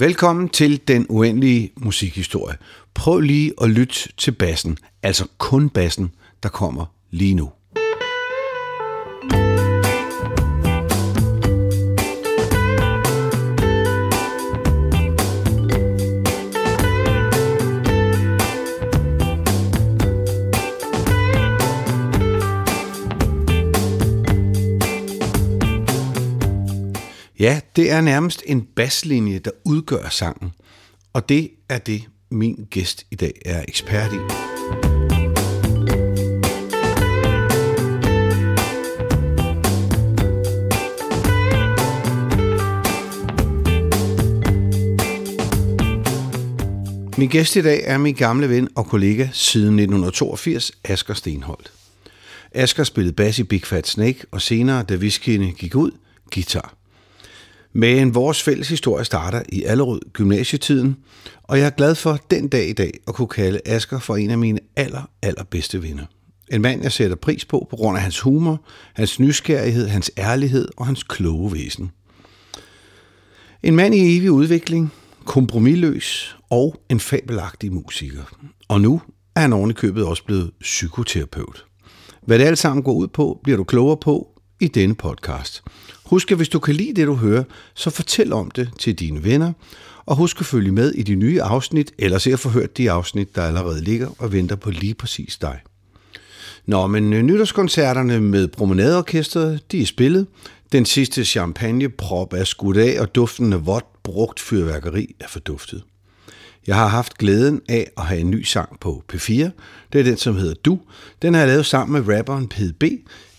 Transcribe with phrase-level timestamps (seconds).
[0.00, 2.56] Velkommen til Den Uendelige Musikhistorie.
[2.94, 6.10] Prøv lige at lytte til bassen, altså kun bassen,
[6.42, 7.50] der kommer lige nu.
[27.78, 30.50] Det er nærmest en baslinje, der udgør sangen.
[31.12, 34.16] Og det er det, min gæst i dag er ekspert i.
[47.18, 51.72] Min gæst i dag er min gamle ven og kollega siden 1982, Asger Stenholdt.
[52.52, 55.90] Asger spillede bas i Big Fat Snake, og senere, da Viskine gik ud,
[56.34, 56.77] guitar.
[57.72, 60.96] Men vores fælles historie starter i Allerød gymnasietiden,
[61.42, 64.30] og jeg er glad for den dag i dag at kunne kalde Asker for en
[64.30, 66.04] af mine aller, allerbedste venner.
[66.52, 70.68] En mand, jeg sætter pris på på grund af hans humor, hans nysgerrighed, hans ærlighed
[70.76, 71.90] og hans kloge væsen.
[73.62, 74.92] En mand i evig udvikling,
[75.24, 78.22] kompromilløs og en fabelagtig musiker.
[78.68, 79.00] Og nu
[79.36, 81.64] er han oven i købet også blevet psykoterapeut.
[82.26, 85.62] Hvad det alt sammen går ud på, bliver du klogere på i denne podcast.
[86.08, 89.24] Husk, at hvis du kan lide det, du hører, så fortæl om det til dine
[89.24, 89.52] venner,
[90.06, 92.90] og husk at følge med i de nye afsnit, eller se at få hørt de
[92.90, 95.60] afsnit, der allerede ligger og venter på lige præcis dig.
[96.66, 100.26] Nå, men øh, nytårskoncerterne med Promenadeorkestret, de er spillet.
[100.72, 105.82] Den sidste champagneprop er skudt af, og duften af vådt brugt fyrværkeri er forduftet.
[106.66, 109.32] Jeg har haft glæden af at have en ny sang på P4.
[109.92, 110.78] Det er den, som hedder Du.
[111.22, 112.82] Den har jeg lavet sammen med rapperen PDB.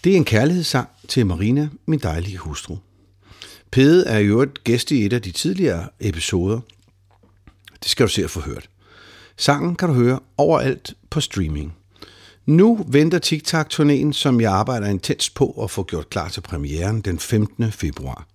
[0.03, 2.77] Det er en kærlighedssang til Marina, min dejlige hustru.
[3.71, 6.59] Pede er jo et gæst i et af de tidligere episoder.
[7.83, 8.69] Det skal du se at få hørt.
[9.37, 11.75] Sangen kan du høre overalt på streaming.
[12.45, 17.19] Nu venter TikTok-turnéen, som jeg arbejder intens på at få gjort klar til premieren den
[17.19, 17.71] 15.
[17.71, 18.27] februar.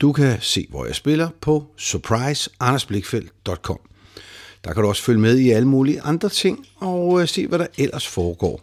[0.00, 3.78] Du kan se, hvor jeg spiller på surpriseandersblikfeldt.com.
[4.64, 7.58] Der kan du også følge med i alle mulige andre ting og øh, se, hvad
[7.58, 8.60] der ellers foregår.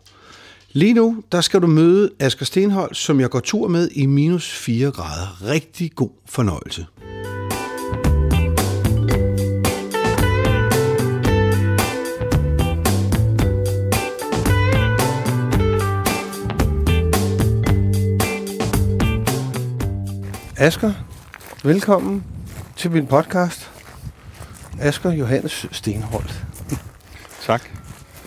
[0.77, 4.51] Lige nu, der skal du møde Asger Stenhold, som jeg går tur med i minus
[4.51, 5.43] 4 grader.
[5.43, 6.85] Rigtig god fornøjelse.
[20.57, 20.93] Asger,
[21.63, 22.23] velkommen
[22.75, 23.71] til min podcast.
[24.79, 26.45] Asger Johannes Stenholdt.
[27.45, 27.61] Tak.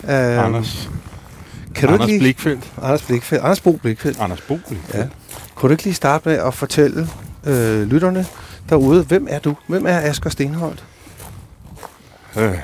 [0.02, 0.10] Uh,
[0.44, 0.90] Anders.
[1.78, 2.34] Kan du Anders ikke lige...
[2.34, 2.72] Blikfeldt.
[2.82, 3.44] Anders Blikfeldt.
[3.44, 4.20] Anders Bo Blikfeldt.
[4.20, 4.94] Anders Bo Blikfeldt.
[4.94, 5.08] Ja.
[5.54, 7.08] Kunne du ikke lige starte med at fortælle
[7.46, 8.26] øh, lytterne
[8.68, 9.56] derude, hvem er du?
[9.66, 10.84] Hvem er Asger Stenholdt?
[12.36, 12.58] Øh,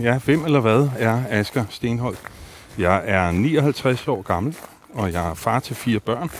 [0.00, 2.20] ja, hvem eller hvad er Asger Stenholdt?
[2.78, 4.56] Jeg er 59 år gammel,
[4.94, 6.30] og jeg er far til fire børn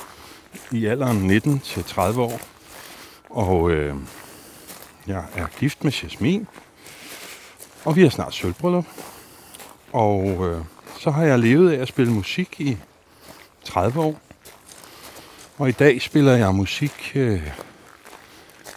[0.70, 2.40] i alderen 19 til 30 år.
[3.30, 3.94] Og øh,
[5.06, 6.46] jeg er gift med Jasmin,
[7.84, 8.86] og vi har snart sølvbryllup.
[9.92, 10.64] Og øh,
[10.98, 12.76] så har jeg levet af at spille musik i
[13.64, 14.20] 30 år.
[15.58, 17.50] Og i dag spiller jeg musik øh,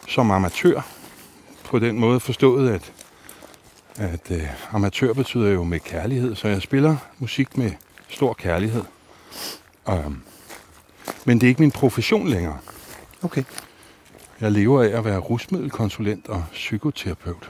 [0.08, 0.88] som amatør.
[1.64, 2.94] På den måde forstået, at,
[3.96, 6.36] at øh, amatør betyder jo med kærlighed.
[6.36, 7.72] Så jeg spiller musik med
[8.10, 8.84] stor kærlighed.
[9.86, 10.24] Um,
[11.26, 12.58] men det er ikke min profession længere.
[13.22, 13.44] Okay.
[14.42, 17.50] Jeg lever af at være rusmiddelkonsulent og psykoterapeut.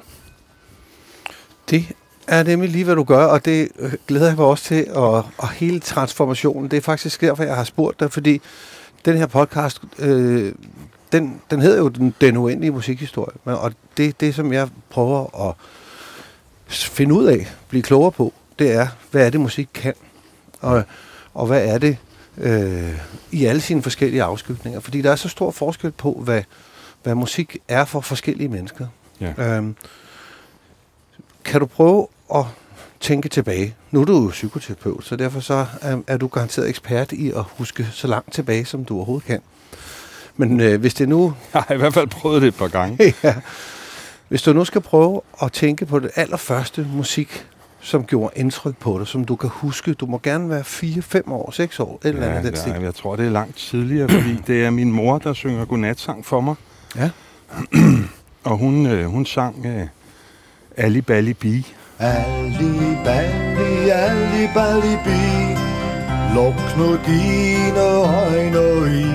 [1.69, 1.95] Det
[2.27, 4.87] er nemlig lige, hvad du gør, og det øh, glæder jeg mig også til.
[4.93, 8.41] Og, og hele transformationen, det er faktisk derfor, jeg har spurgt dig, fordi
[9.05, 10.53] den her podcast, øh,
[11.11, 13.37] den, den hedder jo Den, den Uendelige Musikhistorie.
[13.45, 15.55] Men- Og det, det, som jeg prøver at
[16.67, 19.93] finde ud af, blive klogere på, det er, hvad er det, musik kan?
[20.61, 20.83] Og,
[21.33, 21.97] og hvad er det
[22.37, 22.97] øh,
[23.31, 24.79] i alle sine forskellige afskygninger?
[24.79, 26.41] Fordi der er så stor forskel på, hvad,
[27.03, 28.87] hvad musik er for forskellige mennesker.
[29.21, 29.33] Ja.
[29.37, 29.75] Øhm,
[31.45, 32.45] kan du prøve at
[32.99, 33.75] tænke tilbage?
[33.91, 37.43] Nu er du jo psykoterapeut, så derfor så er, er du garanteret ekspert i at
[37.57, 39.41] huske så langt tilbage, som du overhovedet kan.
[40.37, 43.13] Men øh, hvis det nu Jeg har i hvert fald prøvet det et par gange.
[43.23, 43.35] ja,
[44.27, 47.45] hvis du nu skal prøve at tænke på det allerførste musik,
[47.81, 49.93] som gjorde indtryk på dig, som du kan huske.
[49.93, 52.73] Du må gerne være 4, 5 år, 6 år, et eller andet ja, stil.
[52.81, 56.41] jeg tror, det er langt tidligere, fordi det er min mor, der synger godnatsang for
[56.41, 56.55] mig.
[56.95, 57.09] Ja.
[58.43, 59.87] Og hun, øh, hun sang øh,
[60.77, 61.65] Ali Bali Bi.
[61.99, 65.21] Ali Bali, Ali Bali Bi
[66.35, 69.05] Luk nu dine øjne i.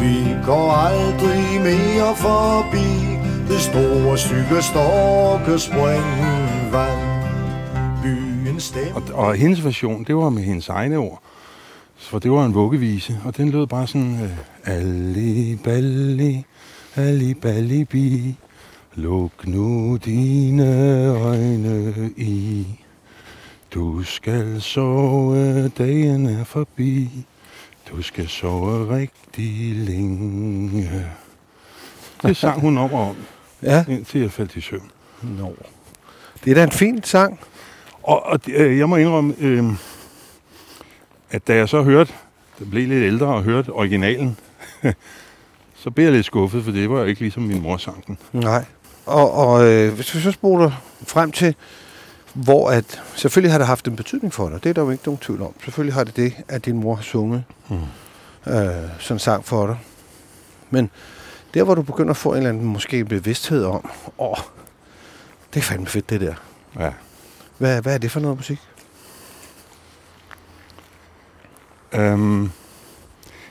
[0.00, 2.88] Vi går aldrig mere forbi
[3.48, 7.00] Det store stykke storke springvand
[8.02, 11.22] Byens stemme Og, og hendes version, det var med hendes egne ord.
[11.98, 14.20] For det var en vuggevise, og den lød bare sådan...
[14.22, 14.30] Øh,
[14.64, 16.44] Ali balli,
[16.96, 18.36] ali balli bi,
[18.98, 22.66] luk nu dine øjne i.
[23.74, 27.10] Du skal sove, dagen er forbi.
[27.90, 30.90] Du skal sove rigtig længe.
[32.22, 33.16] Det sang hun op om,
[33.62, 34.90] Ja, indtil jeg faldt i søvn.
[35.22, 35.50] no.
[36.44, 37.40] Det er da en fin sang.
[38.02, 39.64] Og, og øh, jeg må indrømme, øh,
[41.30, 42.12] at da jeg så hørte,
[42.58, 44.36] det blev lidt ældre og hørte originalen,
[45.82, 48.18] så blev jeg lidt skuffet, for det var jo ikke ligesom min mor sang den.
[48.32, 48.64] Nej.
[49.08, 50.70] Og, og øh, hvis vi så spoler
[51.06, 51.54] frem til,
[52.34, 55.04] hvor at, selvfølgelig har det haft en betydning for dig, det er der jo ikke
[55.04, 55.54] nogen tvivl om.
[55.64, 58.52] Selvfølgelig har det det, at din mor har sunget Mm.
[58.52, 59.76] øh, sådan sang for dig.
[60.70, 60.90] Men
[61.54, 64.36] der, hvor du begynder at få en eller anden måske bevidsthed om, åh,
[65.54, 66.34] det er fandme fedt det der.
[66.78, 66.90] Ja.
[67.58, 68.58] Hvad, hvad er det for noget musik?
[71.92, 72.50] Øhm,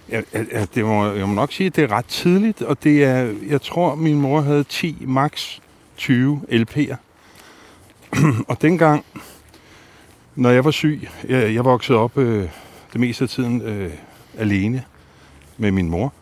[0.10, 3.04] jeg, jeg, det må, jeg må nok sige, at det er ret tidligt, og det
[3.04, 5.60] er, jeg tror, min mor havde 10, max
[5.98, 6.96] 20 LP'er.
[8.50, 9.06] og dengang,
[10.36, 12.50] når jeg var syg, jeg, jeg voksede op øh,
[12.94, 13.92] det meste af tiden øh,
[14.38, 14.84] alene
[15.58, 16.14] med min mor.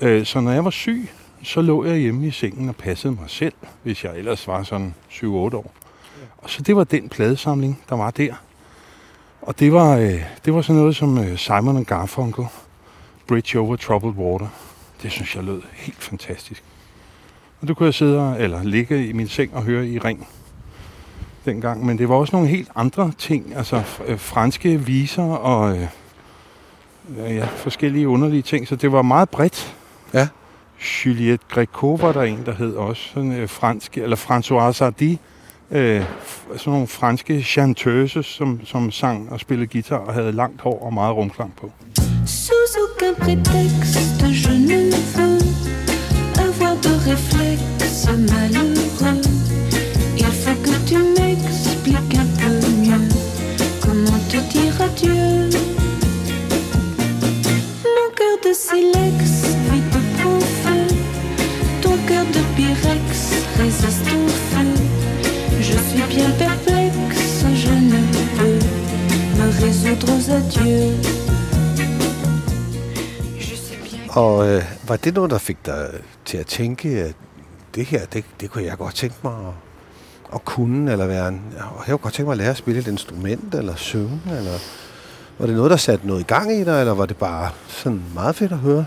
[0.00, 1.08] Øh, så når jeg var syg,
[1.42, 4.94] så lå jeg hjemme i sengen og passede mig selv, hvis jeg ellers var sådan
[5.10, 5.74] 7-8 år.
[6.38, 8.34] Og så det var den pladesamling, der var der.
[9.42, 12.44] Og det var, øh, det var sådan noget som øh, Simon og Garfunkel,
[13.26, 14.48] Bridge Over Troubled Water.
[15.02, 16.62] Det synes jeg lød helt fantastisk.
[17.60, 20.28] Og det kunne jeg sidde og, eller ligge i min seng og høre i ring
[21.44, 21.86] dengang.
[21.86, 25.88] Men det var også nogle helt andre ting, altså øh, franske viser og øh,
[27.18, 28.68] ja, forskellige underlige ting.
[28.68, 29.76] Så det var meget bredt.
[30.14, 30.28] Ja.
[31.06, 35.16] Juliette Greco var der en, der hed også, sådan øh, fransk, eller François Hardy,
[35.70, 36.04] øh,
[36.56, 40.94] sådan nogle franske chanteuses, som, som sang og spillede guitar og havde langt hår og
[40.94, 41.72] meget rumklang på.
[42.26, 42.53] Sous
[43.12, 45.38] prétexte, je ne veux
[46.40, 49.20] avoir de réflexe malheureux.
[50.16, 53.08] Il faut que tu m'expliques un peu mieux
[53.80, 55.50] comment te dire adieu.
[57.84, 59.20] Mon cœur de silex
[59.70, 60.86] vite prend feu.
[61.82, 64.68] Ton cœur de pyrex résiste au feu.
[65.60, 68.00] Je suis bien perplexe, je ne
[68.36, 68.58] peux
[69.38, 70.94] me résoudre aux adieux.
[74.14, 75.90] Og øh, var det noget, der fik dig
[76.24, 77.14] til at tænke, at
[77.74, 79.54] det her, det, det kunne jeg godt tænke mig at,
[80.34, 82.80] at kunne, eller være en, og jeg kunne godt tænke mig at lære at spille
[82.80, 84.58] et instrument, eller synge, eller
[85.38, 88.02] var det noget, der satte noget i gang i dig, eller var det bare sådan
[88.14, 88.86] meget fedt at høre?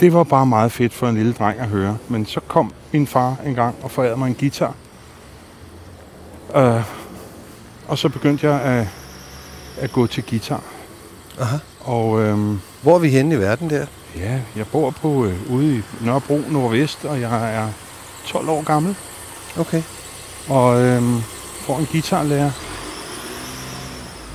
[0.00, 1.98] Det var bare meget fedt for en lille dreng at høre.
[2.08, 4.74] Men så kom min far en gang og forærede mig en guitar.
[6.56, 6.82] Uh,
[7.88, 8.86] og så begyndte jeg at,
[9.80, 10.62] at gå til guitar.
[11.40, 11.56] Aha.
[11.84, 13.86] Og øhm, Hvor er vi henne i verden der?
[14.16, 17.68] ja, jeg bor på øh, ude i Nørrebro Nordvest, og jeg er
[18.26, 18.96] 12 år gammel.
[19.58, 19.82] Okay.
[20.48, 21.20] Og øhm,
[21.60, 22.50] får en guitarlærer.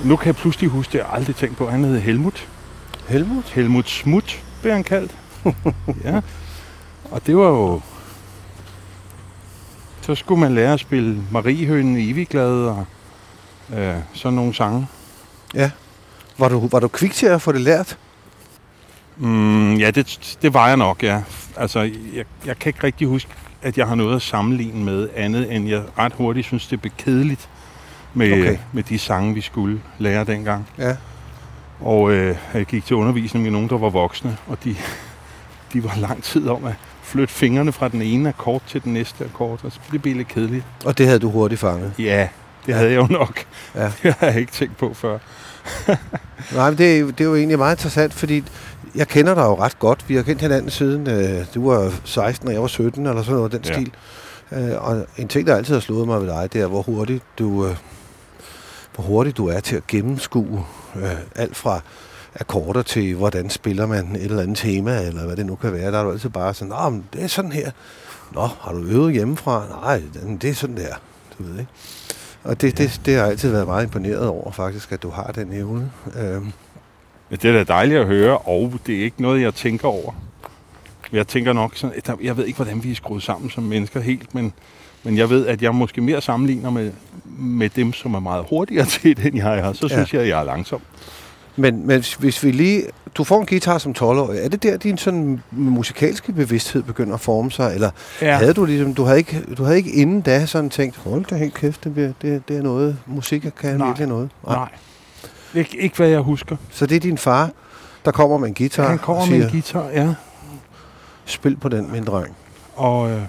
[0.04, 1.70] Nu kan jeg pludselig huske, det jeg aldrig tænkt på.
[1.70, 2.48] Han hed Helmut.
[3.08, 3.44] Helmut?
[3.44, 5.14] Helmut Smut, blev han kaldt.
[6.04, 6.20] ja.
[7.10, 7.80] Og det var jo...
[10.02, 12.86] Så skulle man lære at spille Mariehønen i Evigglad og
[13.74, 14.86] øh, sådan nogle sange.
[16.40, 17.98] Var du, var du kvik til at få det lært?
[19.16, 21.22] Mm, ja, det, det var jeg nok, ja.
[21.56, 21.80] Altså,
[22.14, 23.30] jeg, jeg kan ikke rigtig huske,
[23.62, 26.92] at jeg har noget at sammenligne med andet, end jeg ret hurtigt synes, det blev
[26.98, 27.48] kedeligt
[28.14, 28.58] med, Okay.
[28.72, 30.68] med de sange, vi skulle lære dengang.
[30.78, 30.96] Ja.
[31.80, 34.76] Og øh, jeg gik til undervisning med nogen, der var voksne, og de,
[35.72, 39.24] de var lang tid om at flytte fingrene fra den ene akkord til den næste
[39.24, 40.64] akkord, og så blev det lidt kedeligt.
[40.84, 41.92] Og det havde du hurtigt fanget?
[41.98, 42.28] Ja,
[42.66, 43.44] det havde jeg jo nok.
[43.74, 43.84] Ja.
[44.02, 45.18] Det har jeg ikke tænkt på før.
[46.54, 48.44] Nej, men det, det er jo egentlig meget interessant, fordi
[48.94, 50.08] jeg kender dig jo ret godt.
[50.08, 53.36] Vi har kendt hinanden siden øh, du var 16, og jeg var 17, eller sådan
[53.36, 53.72] noget, den Ja.
[53.72, 53.92] stil.
[54.52, 57.24] Øh, og en ting, der altid har slået mig ved dig, det er, hvor hurtigt
[57.38, 57.76] du, øh,
[58.94, 60.64] hvor hurtigt du er til at gennemskue
[60.96, 61.80] øh, alt fra
[62.40, 65.92] akkorder til, hvordan spiller man et eller andet tema, eller hvad det nu kan være.
[65.92, 67.70] Der er du altid bare sådan, Nå, men det er sådan her.
[68.32, 69.64] Nå, har du øvet hjemmefra?
[69.82, 70.02] Nej,
[70.42, 70.94] det er sådan der.
[71.38, 71.70] Du ved, ikke?
[72.44, 75.32] Og det, det, det har jeg altid været meget imponeret over, faktisk, at du har
[75.34, 75.90] den evne.
[76.20, 76.42] Øh,
[77.30, 80.12] Ja, det er da dejligt at høre, og det er ikke noget, jeg tænker over.
[81.12, 84.34] Jeg tænker nok sådan, jeg ved ikke, hvordan vi er skruet sammen som mennesker helt,
[84.34, 84.52] men,
[85.02, 86.92] men jeg ved, at jeg måske mere sammenligner med,
[87.38, 89.72] med dem, som er meget hurtigere til det, end jeg er.
[89.72, 89.94] Så Ja.
[89.94, 90.80] synes jeg, at jeg er langsom.
[91.60, 92.84] Men, men hvis- vi lige...
[93.14, 94.38] Du får en guitar som 12-årig.
[94.44, 97.74] Er det der, din sådan musikalske bevidsthed begynder at forme sig?
[97.74, 97.90] Eller
[98.22, 98.36] Ja.
[98.36, 98.94] havde du ligesom...
[98.94, 101.92] Du havde, ikke, du havde ikke inden da sådan tænkt, hold da helt kæft, det,
[101.94, 102.98] bliver, det, det er noget.
[103.06, 103.86] Musik kan Nej.
[103.86, 104.30] virkelig noget.
[104.46, 104.68] Nej.
[105.54, 106.56] Ikke, ikke hvad jeg husker.
[106.70, 107.50] Så det er din far,
[108.04, 110.14] der kommer med en guitar Han kommer og med siger, en guitar, ja.
[111.24, 112.36] spil på den, min dreng.
[112.74, 113.22] Og øh,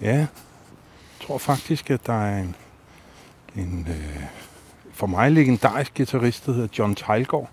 [0.00, 0.26] ja, jeg
[1.26, 2.54] tror faktisk, at der er en,
[3.56, 4.22] en øh,
[4.94, 7.50] for mig legendarisk guitarist, der hedder John Teilgaard,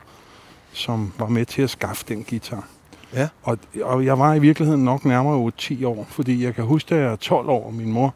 [0.74, 2.68] som var med til at skaffe den guitar.
[3.14, 3.28] Ja.
[3.44, 7.02] Og, og jeg var i virkeligheden nok nærmere 8-10 år, fordi jeg kan huske, at
[7.02, 8.14] jeg er 12 år, og min mor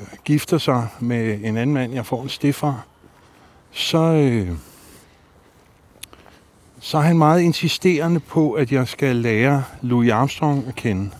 [0.00, 2.86] øh, gifter sig med en anden mand, jeg får en stefar,
[3.70, 4.50] så, øh,
[6.80, 11.10] så er han meget insisterende på, at jeg skal lære Louis Armstrong at kende.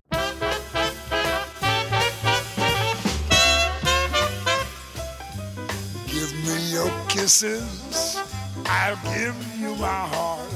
[7.25, 8.19] Kisses,
[8.67, 10.47] I'll give you my heart.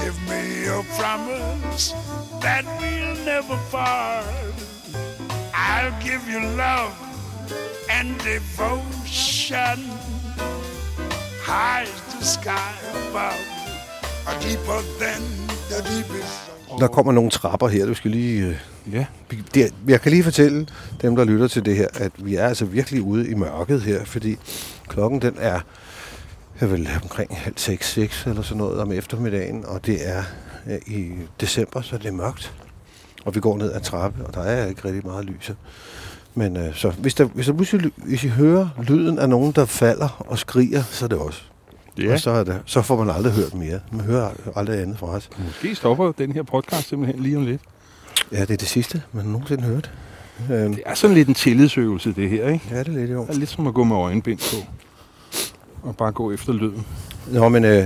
[0.00, 1.92] Give me your promise
[2.40, 4.54] that we'll never part.
[5.52, 6.94] I'll give you love
[7.90, 9.78] and devotion.
[11.42, 12.74] High as the sky
[13.08, 13.42] above,
[14.28, 15.20] or deeper than
[15.68, 16.47] the deepest.
[16.78, 18.46] Der kommer nogle trapper her, du skal lige...
[18.46, 18.56] Øh,
[18.92, 19.06] Ja,
[19.88, 20.66] jeg kan lige fortælle
[21.02, 24.04] dem, der lytter til det her, at vi er altså virkelig ude i mørket her,
[24.04, 24.36] fordi
[24.88, 25.60] klokken den er,
[26.60, 30.22] er vel omkring halv seks, seks eller sådan noget om eftermiddagen, og det er
[30.70, 32.52] øh, i december, så det er mørkt.
[33.24, 35.50] Og vi går ned ad trappe, og der er ikke rigtig meget lys.
[36.34, 39.52] Men øh, så hvis, der, hvis, der, hvis, I, hvis I hører lyden af nogen,
[39.52, 41.42] der falder og skriger, så er det også.
[41.98, 42.12] Ja.
[42.12, 43.80] Og så, er det, så får man aldrig hørt mere.
[43.92, 45.30] Man hører aldrig andet fra os.
[45.46, 47.60] Måske stopper den her podcast simpelthen lige om lidt.
[48.32, 49.88] Ja, det er det sidste, man nogensinde hørte.
[50.52, 52.64] Øhm, Det er sådan lidt en tillidsøvelse, det her, ikke?
[52.70, 53.20] ja, det er lidt jo.
[53.26, 54.66] Det er lidt som at gå med øjenbind på.
[55.82, 56.86] Og bare gå efter lyden.
[57.26, 57.84] Nå, men øh,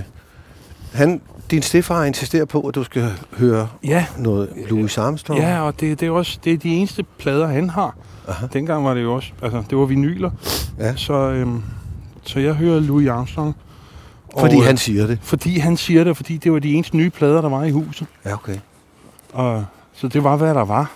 [0.93, 5.41] han, din stefar insisterer på, at du skal høre Ja, noget Louis Armstrong.
[5.41, 7.97] ja og det, det, er også det er de eneste plader, han har.
[8.29, 8.47] Aha.
[8.53, 10.31] Dengang var det jo også, altså det var vinyler.
[10.79, 10.97] Ja.
[10.97, 11.63] Så, øhm,
[12.23, 13.57] så jeg hører Louis Armstrong.
[14.39, 15.19] Fordi og, han siger det.
[15.23, 18.07] Fordi han siger det, fordi det var de eneste nye plader, der var i huset.
[18.25, 18.57] Ja, okay.
[19.33, 20.91] Og, så det var, hvad der var.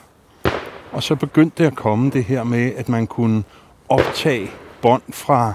[0.93, 3.43] Og så begyndte det at komme det her med, at man kunne
[3.89, 4.51] optage
[4.83, 5.53] bånd fra...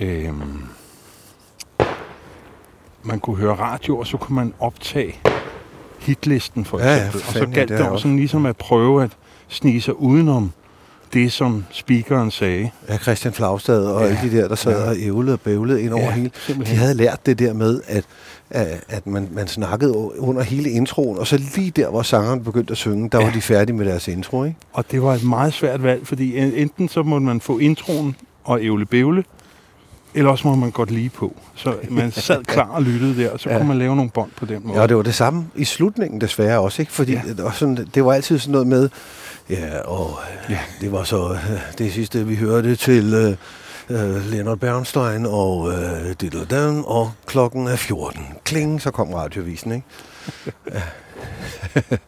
[0.00, 0.62] Øhm,
[3.02, 5.14] man kunne høre radio, og så kunne man optage
[5.98, 7.20] hitlisten for Ja, ja, eksempel.
[7.20, 9.10] for og så galt ja, det det også- sådan ligesom at prøve at
[9.48, 10.52] snige sig udenom
[11.12, 12.70] det, som speakeren sagde.
[12.88, 14.06] Ja, Christian Flagstad og Ja.
[14.08, 14.88] alle de der, der sad Ja.
[14.90, 16.30] og ævlede og bævlede ind over Ja, hele.
[16.46, 16.76] simpelthen.
[16.76, 18.04] De havde lært det der med, at,
[18.88, 22.76] at, man, man snakkede under hele introen, og så lige der, hvor sangeren begyndte at
[22.76, 23.24] synge, der ja.
[23.24, 24.56] Var de færdige med deres intro, ikke?
[24.72, 28.16] Og det var et meget svært valg, fordi en- enten så må man få introen
[28.44, 29.24] og ævle bævle,
[30.14, 31.36] eller også må man godt lige på.
[31.54, 33.56] Så man sad klar og lyttede der, og så Ja.
[33.56, 34.76] kunne man lave nogle bånd på den måde.
[34.76, 36.92] Ja, og det var det samme i slutningen desværre også, ikke?
[36.92, 37.20] Fordi Ja.
[37.26, 38.88] det, var sådan, det var altid sådan noget med,
[39.50, 40.18] ja, og
[40.50, 40.58] Ja.
[40.80, 41.38] det var så øh,
[41.78, 43.36] det sidste, vi hørte til øh,
[44.16, 48.22] øh, Leonard Bernstein og øh, Diddle Dan, og klokken er 14.
[48.44, 49.86] Kling, så kom radiovisen, ikke?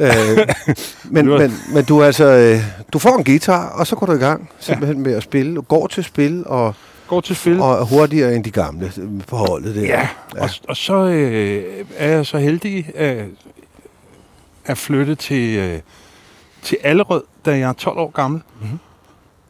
[0.00, 0.38] Øh,
[1.04, 2.60] men, men, men du altså, øh,
[2.92, 5.54] du får en guitar, og så går du i gang simpelthen med at spille.
[5.54, 6.74] Du går til spil, og,
[7.08, 7.60] Går til spil.
[7.60, 9.82] og er hurtigere end de gamle øh, på holdet der.
[9.82, 10.42] ja, ja.
[10.42, 11.64] Og, og så øh,
[11.96, 13.24] er jeg så heldig at,
[14.64, 15.80] at flytte til, øh,
[16.62, 18.40] til Allerød, da jeg er 12 år gammel.
[18.54, 18.64] Mhm.
[18.64, 18.78] Mm-hmm.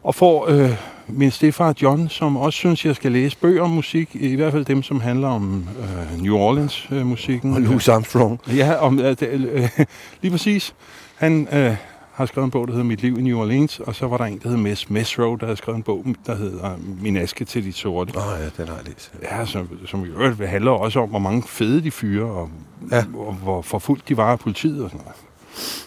[0.03, 0.71] Og får øh,
[1.09, 4.09] min stefar John, som også synes, jeg skal læse bøger om musik.
[4.15, 7.55] I hvert fald dem, som handler om øh, New Orleans-musikken.
[7.55, 8.41] Og Louis Armstrong.
[8.47, 9.69] Ja, om, øh, øh,
[10.23, 10.75] lige præcis.
[11.17, 11.77] Han øh,
[12.18, 14.25] har skrevet en bog, der hedder Mit liv i New Orleans, og så var der
[14.25, 17.64] en, der hed Mess Mesro, der har skrevet en bog, der hedder Min aske til
[17.64, 18.16] de sorte.
[18.16, 19.12] Åh oh, ja, den har jeg læst.
[19.22, 22.50] Ja, som, som i øvrigt handler også om, hvor mange fede de fyre, og
[22.90, 22.96] ja.
[22.96, 23.04] Ja.
[23.42, 25.16] hvor, forfulgt de var af politiet og sådan noget.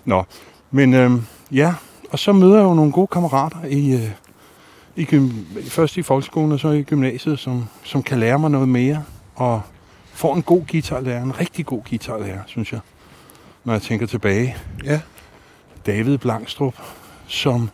[0.05, 0.23] Nå,
[0.71, 1.11] men øh,
[1.51, 1.73] ja,
[2.11, 4.11] og så møder jeg jo nogle gode kammerater i, øh,
[4.95, 5.29] i gym,
[5.63, 9.03] først i folkeskolen og så i gymnasiet, som, som kan lære mig noget mere,
[9.35, 9.61] og
[10.13, 12.79] får en god guitarlærer, en rigtig god guitarlærer, synes jeg,
[13.63, 14.55] når jeg tænker tilbage.
[14.85, 14.99] Ja.
[15.85, 16.75] David Blangstrup,
[17.27, 17.69] som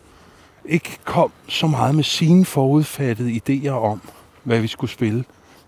[0.65, 4.01] ikke kom så meget med sine forudfattede idéer om,
[4.43, 5.23] hvad vi skulle spille.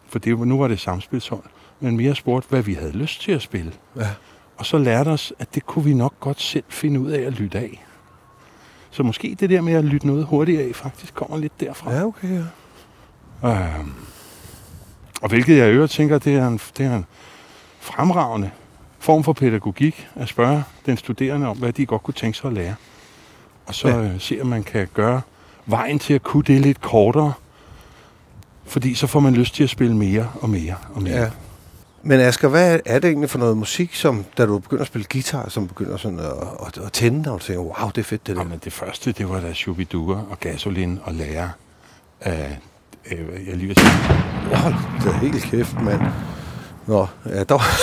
[0.08, 1.44] For det, nu var det samspilshold.
[1.80, 3.74] Men mere spurgte, hvad vi havde lyst til at spille.
[3.96, 4.10] Ja.
[4.58, 7.34] Og så lærte os, at det kunne vi nok godt selv finde ud af at
[7.34, 7.86] lytte af.
[8.92, 11.94] Så måske det der med at lytte noget hurtigt af, faktisk kommer lidt derfra.
[11.94, 12.42] Ja, okay,
[13.44, 13.50] ja.
[13.50, 13.94] Øhm,
[15.22, 17.06] og hvilket jeg i øvrigt tænker, det er, en, det er en
[17.80, 18.52] fremragende
[19.00, 22.54] form for pædagogik at spørge den studerende om, hvad de godt kunne tænke sig at
[22.54, 22.76] lære.
[23.66, 24.02] Og så Ja.
[24.02, 25.22] øh, se, om man kan gøre
[25.66, 27.34] vejen til at kunne det lidt kortere.
[28.66, 31.22] Fordi så får man lyst til at spille mere og mere og mere.
[31.22, 31.30] Ja.
[32.04, 35.08] Men Asger, hvad er det egentlig for noget musik, som da du begynder at spille
[35.12, 36.32] guitar, som begynder sådan at,
[36.68, 38.42] at, at tænde, og du tænker, wow, det er fedt det der.
[38.42, 41.50] Jamen, det første, det var da Shubidua og Gasolin og Lærer
[42.22, 42.58] af,
[43.12, 43.90] øh, jeg lige vil sige,
[44.56, 44.74] Hold
[45.06, 46.02] da helt kæft, mand.
[46.88, 47.80] Nå, ja, der var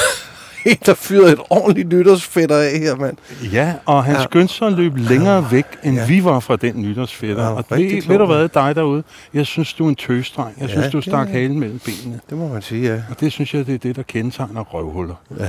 [0.67, 3.17] en, der fyrede et ordentligt nytårsfætter af her, mand.
[3.53, 4.21] Ja, og han Ja.
[4.21, 4.25] ja.
[4.27, 6.01] skyndte sig at løbe længere væk, end Ja.
[6.03, 6.09] ja.
[6.09, 7.43] vi var fra den nytårsfætter.
[7.43, 9.03] Ja, Ja, og det, ved du hvad, dig derude,
[9.35, 10.55] jeg synes, du er en tøsdreng.
[10.61, 12.21] Jeg synes, Ja, du stak er- halen mellem benene.
[12.31, 13.03] Det må man sige, ja.
[13.11, 15.15] Og det synes jeg, det er det, der kendetegner røvhuller.
[15.39, 15.49] ja.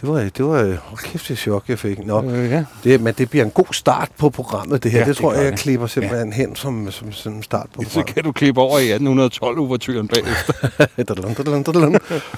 [0.00, 2.06] Det var, det var, hold kæft, det chok, jeg fik.
[2.06, 2.64] Nå, Øh, ja.
[2.84, 4.98] det, men det bliver en god start på programmet, det her.
[4.98, 5.60] Ja, det det tror jeg, jeg det.
[5.60, 6.34] klipper simpelthen ja.
[6.34, 8.14] hen som, som, som start på Så programmet.
[8.14, 10.52] kan du klippe over i 1812-overturen bagefter.
[10.96, 11.94] Dadadum, dadadum, dadadum.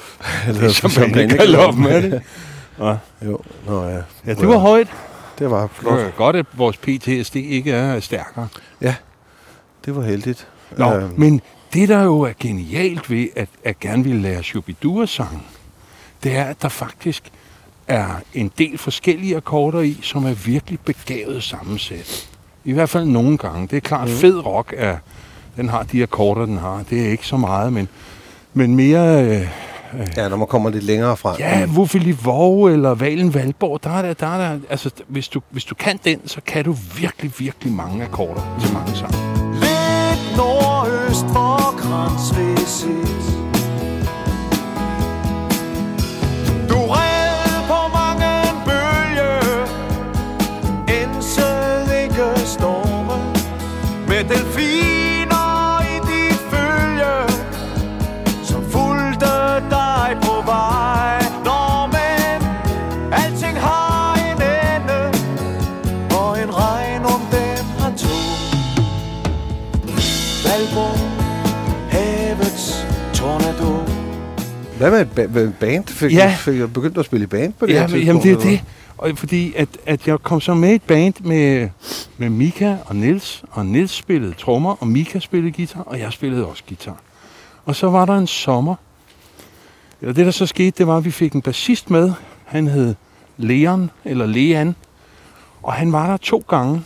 [0.49, 2.23] Eller Som champagne- man kan loppe med det.
[2.81, 2.97] Ja.
[3.27, 3.97] Jo, nå ja.
[4.27, 4.89] ja, det var højt.
[5.39, 5.93] Det var Det flot.
[5.99, 8.49] var godt, at vores PTSD ikke er stærkere.
[9.85, 10.47] Det var heldigt.
[10.77, 11.41] Nå, Øhm, men
[11.73, 15.47] det, der jo er genialt ved at, at gerne ville lære Shubidua-sang,
[16.23, 17.23] det er, at der faktisk
[17.89, 22.29] er en del forskellige akkorder i, som er virkelig begavet sammensat.
[22.65, 23.67] I hvert fald nogle gange.
[23.67, 24.15] Det er klart, mm.
[24.15, 24.97] fed rock er,
[25.57, 26.85] den har de akkorder, den har.
[26.91, 27.89] Det er ikke så meget, men,
[28.55, 29.25] men mere...
[29.25, 29.49] Øh,
[30.17, 31.37] Ja, når man kommer lidt længere frem.
[31.39, 35.41] ja, Wuffeli Våge eller Valen Valborg, der er der, der, er der altså, hvis du,
[35.51, 39.17] hvis du kan den, så kan du virkelig, virkelig mange akkorder til mange sange.
[39.55, 43.16] Lidt nordøst for Kransvæsit
[74.79, 75.87] Hvad med et ba- band?
[75.87, 76.17] Fik, Ja.
[76.17, 76.35] ja.
[76.39, 78.07] fik jeg begyndt at spille i band på det Ja, her tidspunkt?
[78.07, 78.63] jamen det er det.
[78.99, 81.69] Og fordi at, at jeg kom så med et band med,
[82.19, 86.47] med Mika og Nils og Nils spillede trommer, og Mika spillede guitar, og jeg spillede
[86.47, 86.97] også guitar.
[87.65, 88.75] Og så var der en sommer.
[90.07, 92.13] Og det, der så skete, det var, at vi fik en bassist med.
[92.45, 92.95] Han hed
[93.37, 94.75] Leon, eller Lean.
[95.63, 96.83] Og han var der to gange.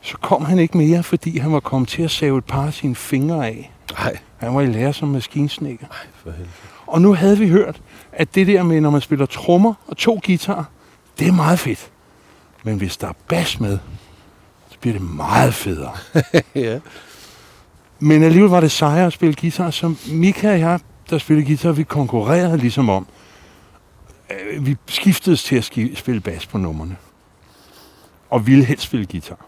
[0.00, 2.74] Så kom han ikke mere, fordi han var kommet til at save et par af
[2.74, 3.72] sine fingre af.
[3.98, 5.86] Nej, Han var i lære som maskinsnækker.
[6.14, 6.50] for helvede.
[6.86, 7.80] Og nu havde vi hørt,
[8.12, 10.64] at det der med, når man spiller trommer og to guitarer,
[11.18, 11.90] det er meget fedt.
[12.64, 13.78] Men hvis der er bas med,
[14.70, 15.92] så bliver det meget federe.
[16.54, 16.80] ja.
[17.98, 21.72] Men alligevel var det sejere at spille guitar, som Mika og jeg, der spillede guitar,
[21.72, 23.06] vi konkurrerede ligesom om.
[24.30, 26.96] Øh, Vi skiftedes til at spille bas på numrene.
[28.30, 29.44] Og ville helst spille guitar.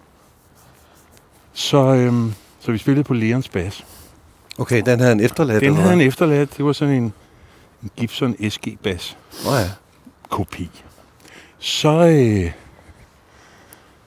[1.52, 3.84] Så, øhm, så vi spillede på Leons bas.
[4.58, 5.60] Okay, den havde en efterladt.
[5.60, 6.06] Den havde han hvad?
[6.06, 6.56] efterladt.
[6.56, 7.12] Det var sådan en,
[7.82, 9.16] en Gibson SG-bas.
[9.44, 9.70] Nå ja.
[10.28, 10.70] kopi.
[11.58, 12.50] Så, øh,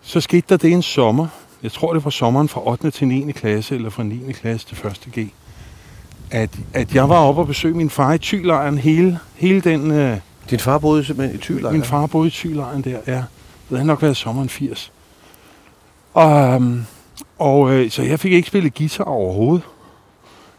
[0.02, 1.28] så skete der det en sommer.
[1.64, 2.92] Jeg tror, det var sommeren fra 8.
[2.92, 3.32] til 9.
[3.32, 4.32] klasse, eller fra 9.
[4.32, 5.08] klasse til 1.
[5.18, 5.34] G.
[6.32, 9.92] At, at jeg var oppe og besøgte min far i Thylejren hele, hele den...
[9.92, 10.18] Øh,
[10.50, 11.72] Din far boede simpelthen i Thylejr?
[11.72, 13.24] min far boede i Thylejren der, ja.
[13.70, 14.92] Det havde nok været sommeren 80.
[16.14, 16.86] Og, øhm,
[17.40, 19.64] og øh, så jeg fik ikke spillet guitar overhovedet.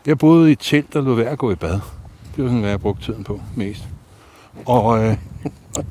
[0.07, 1.71] Jeg boede i et telt, der lå værd at gå i bad.
[2.37, 3.83] Det var sådan, hvad jeg brugte tiden på mest.
[4.67, 5.17] Og, øh,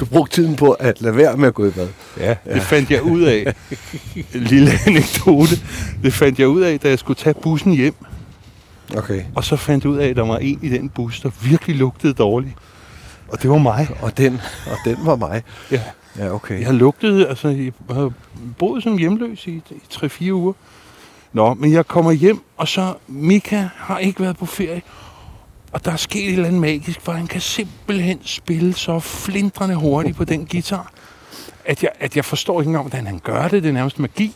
[0.00, 1.88] Du brugte tiden på at lade være med at gå i bad.
[2.18, 3.54] Ja, det fandt jeg ud af.
[4.34, 5.56] En lille anekdote.
[6.02, 7.94] Det fandt jeg ud af, da jeg skulle tage bussen hjem.
[8.96, 9.22] Okay.
[9.34, 11.76] Og så fandt jeg ud af, at der var en i den bus, der virkelig
[11.76, 12.54] lugtede dårligt.
[13.28, 13.88] Og det var mig.
[14.02, 15.42] Og den, og den var mig.
[15.70, 15.80] Ja.
[16.18, 16.60] Ja, okay.
[16.60, 18.12] Jeg lugtede, altså, jeg har
[18.58, 19.62] boet som hjemløs i, i
[19.94, 20.52] 3-4 uger.
[21.32, 24.82] Nå, men jeg kommer hjem, og så Mika har ikke været på ferie.
[25.72, 29.74] Og der er sket et eller andet magisk, for han kan simpelthen spille så flindrende
[29.74, 30.92] hurtigt på den guitar,
[31.64, 33.62] at jeg, at jeg forstår ikke engang, hvordan han gør det.
[33.62, 34.32] Det er nærmest magi.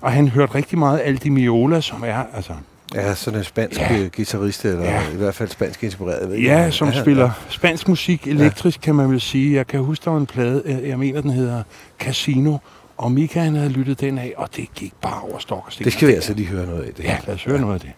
[0.00, 2.52] Og han hørte rigtig meget Aldi Miola, som er, altså,
[2.94, 3.94] Ja, sådan en spansk Ja.
[3.94, 4.08] ja.
[4.16, 4.94] guitarist, eller Ja.
[4.94, 5.10] ja.
[5.12, 6.30] i hvert fald spansk inspireret.
[6.30, 9.54] ved ja, om- som spiller spansk musik elektrisk, kan man vel sige.
[9.56, 11.62] Jeg kan huske, der var en plade, øh, jeg mener, den hedder
[11.98, 12.58] Casino,
[12.96, 15.84] og Mika han havde lyttet den af, og det gik bare over stok og sten.
[15.84, 16.94] Det skal vi altså lige høre noget af.
[16.94, 17.04] Det.
[17.04, 17.92] Ja, lad os høre noget af det.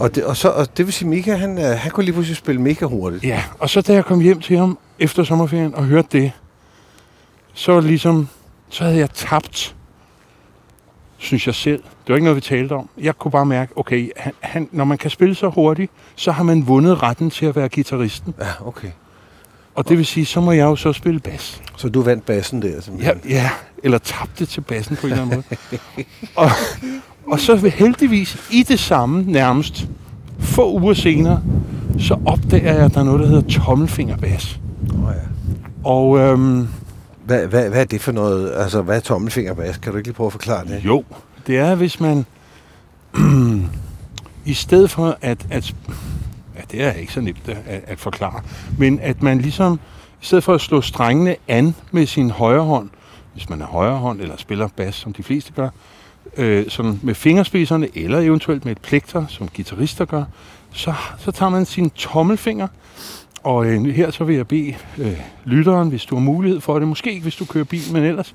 [0.00, 2.36] Og det, og, så, og det vil sige, Mika, han, øh, han kunne lige pludselig
[2.36, 3.24] spille mega hurtigt.
[3.24, 6.32] Ja, og så da jeg kom hjem til ham efter sommerferien og hørte det,
[7.54, 8.28] så ligesom,
[8.68, 9.76] så havde jeg tabt,
[11.18, 11.82] synes jeg selv.
[11.82, 12.88] Det var ikke noget, vi talte om.
[13.00, 16.42] Jeg kunne bare mærke, okay, han, han, når man kan spille så hurtigt, så har
[16.42, 18.34] man vundet retten til at være gitarristen.
[18.40, 18.90] Ja, okay.
[19.74, 21.62] Og det vil sige, så må jeg jo så spille bas.
[21.76, 23.20] Så du vandt bassen der, Ja, simpelthen?
[23.24, 23.50] ja
[23.82, 25.58] eller tabte til bassen på en eller anden måde.
[26.36, 26.50] og,
[27.26, 29.88] og så vil heldigvis i det samme nærmest,
[30.38, 31.42] få uger senere,
[31.98, 34.60] så opdager jeg, at der er noget, der hedder tommelfingerbas.
[34.94, 35.20] Oh, ja.
[35.84, 36.68] Og øhm,
[37.24, 38.52] Hvad, hvad, hvad er det for noget?
[38.56, 39.78] Altså, hvad er tommelfingerbas?
[39.78, 40.84] Kan du ikke lige prøve at forklare det?
[40.84, 41.04] jo,
[41.46, 42.26] det er, hvis man
[44.44, 45.74] i stedet for at, at
[46.56, 48.40] ja, det er ikke så nemt at, at forklare,
[48.78, 49.80] men at man ligesom,
[50.22, 52.90] i stedet for at slå strengene an med sin højre hånd,
[53.32, 55.68] hvis man er højre hånd eller spiller bas, som de fleste gør,
[56.36, 60.24] øh, som med fingerspidserne, eller eventuelt med et plekter, som guitarister gør,
[60.72, 62.68] så, så tager man sin tommelfinger,
[63.42, 66.88] og øh, her så vil jeg bede øh, lytteren, hvis du har mulighed for det,
[66.88, 68.34] måske ikke hvis du kører bil, men ellers,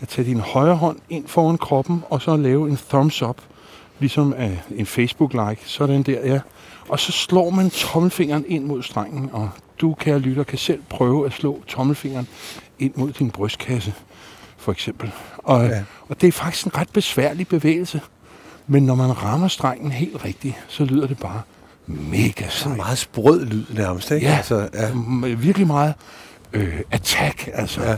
[0.00, 3.36] at tage din højre hånd ind foran kroppen, og så lave en thumbs up,
[3.98, 6.40] ligesom øh, en Facebook-like, sådan der, ja.
[6.88, 11.26] Og så slår man tommelfingeren ind mod strengen, og du, kære lytter, kan selv prøve
[11.26, 12.28] at slå tommelfingeren
[12.78, 13.94] ind mod din brystkasse,
[14.64, 15.10] for eksempel.
[15.38, 15.82] Og, Ja.
[16.08, 18.00] og det er faktisk en ret besværlig bevægelse,
[18.66, 21.42] men når man rammer strengen helt rigtigt, så lyder det bare
[21.86, 22.70] mega sejt.
[22.70, 24.26] en meget sprød lyd nærmest, ikke?
[24.26, 24.90] Ja, Altså, ja.
[25.34, 25.94] Virkelig meget
[26.52, 27.82] øh, attack, altså.
[27.82, 27.96] Ja.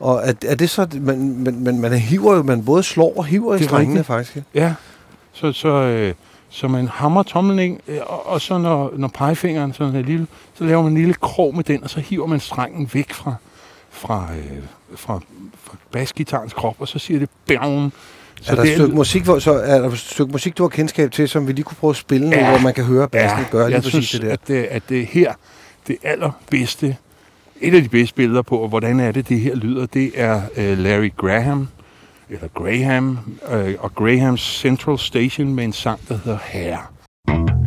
[0.00, 3.24] Og er, er det så, man, man, man, man hiver jo, man både slår og
[3.24, 4.06] hiver i Det er strengene rigtigt.
[4.06, 4.38] faktisk.
[4.54, 4.74] Ja,
[5.32, 6.14] så, så, øh,
[6.48, 10.26] så man hammer tommelen ind, øh, og, og så når, når pegefingeren sådan er lille,
[10.54, 13.34] så laver man en lille krog med den, og så hiver man strengen væk fra,
[13.90, 14.58] fra, øh,
[14.96, 15.20] fra,
[15.62, 17.92] fra basgitarens krop, og så siger det bævn.
[18.42, 20.68] Så er der et stykke musik, hvor, så er der et stykke musik, du har
[20.68, 22.50] kendskab til, som vi lige kunne prøve at spille nu, Ja.
[22.50, 24.32] hvor man kan høre bassen gøre lige jeg præcis synes, det der.
[24.32, 25.32] At det, at det her,
[25.86, 26.96] det allerbedste,
[27.60, 30.78] et af de bedste billeder på, hvordan er det, det her lyder, det er øh,
[30.78, 31.68] Larry Graham,
[32.30, 33.18] eller Graham,
[33.52, 37.61] øh, og Grahams Central Station med en sang, der hedder Hair.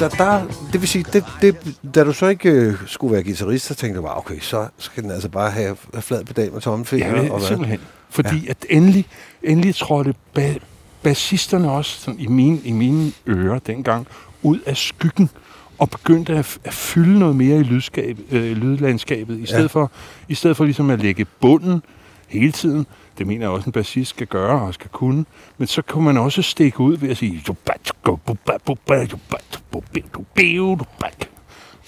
[0.00, 3.66] Der, der, det vil sige, det, det, da du så ikke øh, skulle være guitarist,
[3.66, 6.60] så tænkte du bare, okay, så skal den altså bare have, have flad pedal med
[6.60, 7.22] tommelfinger.
[7.22, 7.48] Ja, og hvad?
[7.48, 7.80] simpelthen.
[8.10, 8.50] Fordi ja.
[8.50, 9.06] at endelig,
[9.42, 10.58] endelig trådte ba-
[11.02, 14.06] bassisterne også sådan i, mine, i mine ører dengang
[14.42, 15.30] ud af skyggen
[15.78, 19.66] og begyndte at, at fylde noget mere i lydskab, øh, lydlandskabet, i stedet, Ja.
[19.66, 19.90] for,
[20.28, 21.82] i stedet for ligesom at lægge bunden
[22.28, 22.86] hele tiden.
[23.18, 25.24] Det mener jeg også, en bassist skal gøre og skal kunne.
[25.58, 27.42] Men så kunne man også stikke ud ved at sige...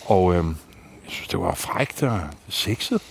[0.06, 0.48] Og øhm,
[1.04, 3.02] jeg synes, det var frækt og sexet.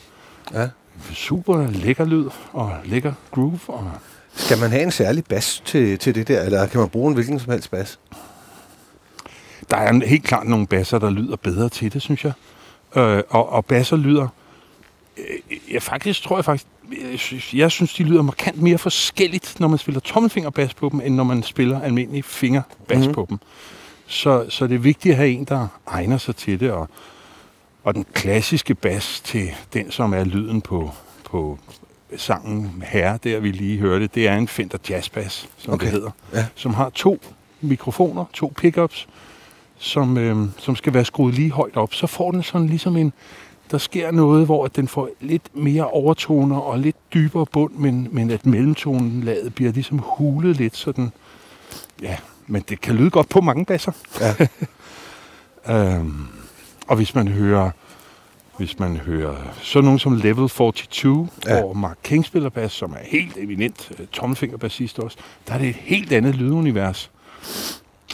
[0.53, 0.69] Ja.
[1.13, 3.59] Super lækker lyd og lækker groove.
[3.67, 3.91] Og
[4.33, 7.13] Skal man have en særlig bas til, til det der, eller kan man bruge en
[7.13, 7.99] hvilken som helst bas?
[9.69, 12.33] der er helt klart nogle basser, der lyder bedre til det, synes jeg.
[12.95, 14.27] Øh, og, og basser lyder...
[15.17, 16.67] Øh, jeg faktisk tror jeg faktisk...
[17.11, 21.01] Jeg synes, jeg synes, de lyder markant mere forskelligt, når man spiller tommelfingerbas på dem,
[21.01, 23.13] end når man spiller almindelig fingerbas mm-hmm.
[23.13, 23.37] på dem.
[24.07, 26.89] Så, så det er vigtigt at have en, der egner sig til det, og,
[27.83, 30.91] og den klassiske bas til den, som er lyden på,
[31.23, 31.59] på
[32.17, 35.85] sangen Herre, der vi lige hørte, det er en Fender Jazz Bass, som Okay.
[35.85, 36.45] det hedder, Ja.
[36.55, 37.19] som har to
[37.61, 39.07] mikrofoner, to pickups,
[39.77, 41.93] som, øh, som skal være skruet lige højt op.
[41.93, 43.13] Så får den sådan ligesom en,
[43.71, 48.31] der sker noget, hvor den får lidt mere overtoner og lidt dybere bund, men, men
[48.31, 51.11] at mellemtonelaget bliver ligesom hulet lidt, så den,
[52.01, 53.91] ja, men det kan lyde godt på mange basser.
[54.21, 54.33] Ja.
[55.69, 56.27] Øhm,
[56.87, 57.71] og hvis man hører
[58.57, 61.59] hvis man hører sådan nogen som Level 42, Ja.
[61.61, 65.69] hvor Mark King spiller bas, som er helt eminent uh, tommelfingerbassist også, der er det
[65.69, 67.11] et helt andet lydunivers.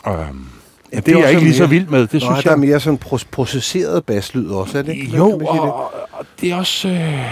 [0.08, 0.46] Øhm,
[0.92, 2.50] ja, det, det er jeg ikke lige så mere- vild med, det Nå, synes der
[2.50, 2.60] er jeg.
[2.60, 5.18] mere sådan pro- processeret baslyd også, er det ikke?
[5.18, 5.48] Jo, det?
[5.48, 6.88] og, og det er også...
[6.88, 7.26] Øh,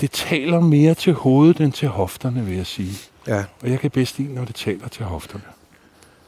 [0.00, 2.92] det taler mere til hovedet end til hofterne, vil jeg sige.
[3.26, 3.42] Ja.
[3.62, 5.42] Og jeg kan bedst lide, når det taler til hofterne.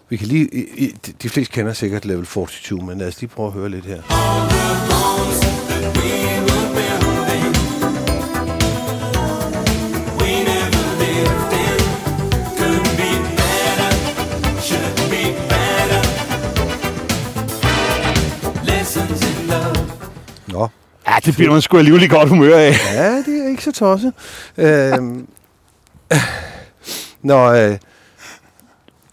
[0.08, 3.20] Vi kan lige, i, i, de- de fleste kender sikkert level 42, men lad os
[3.20, 4.02] lige prøve at høre lidt her.
[20.58, 20.68] Nå,
[21.08, 22.72] Ja, det bliver man sgu alligevel i godt humør af.
[22.94, 24.12] ja, det er ikke så tosset.
[24.56, 25.26] øhm,
[27.22, 27.78] Nå, øh,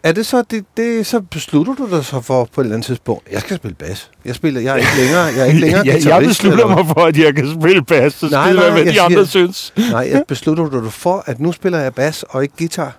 [0.04, 2.86] er det så, det, det, så beslutter du dig så for på et eller andet
[2.86, 4.12] tidspunkt, jeg skal spille bas.
[4.26, 7.06] Jeg spiller, jeg er ikke længere, jeg er ikke længere jeg, jeg beslutter mig for,
[7.06, 9.74] at jeg kan spille bas, så Nej, nej, hvad jeg de andre siger- synes.
[9.92, 12.96] Nej, jeg beslutter du dig for, at nu spiller jeg bas og ikke guitar.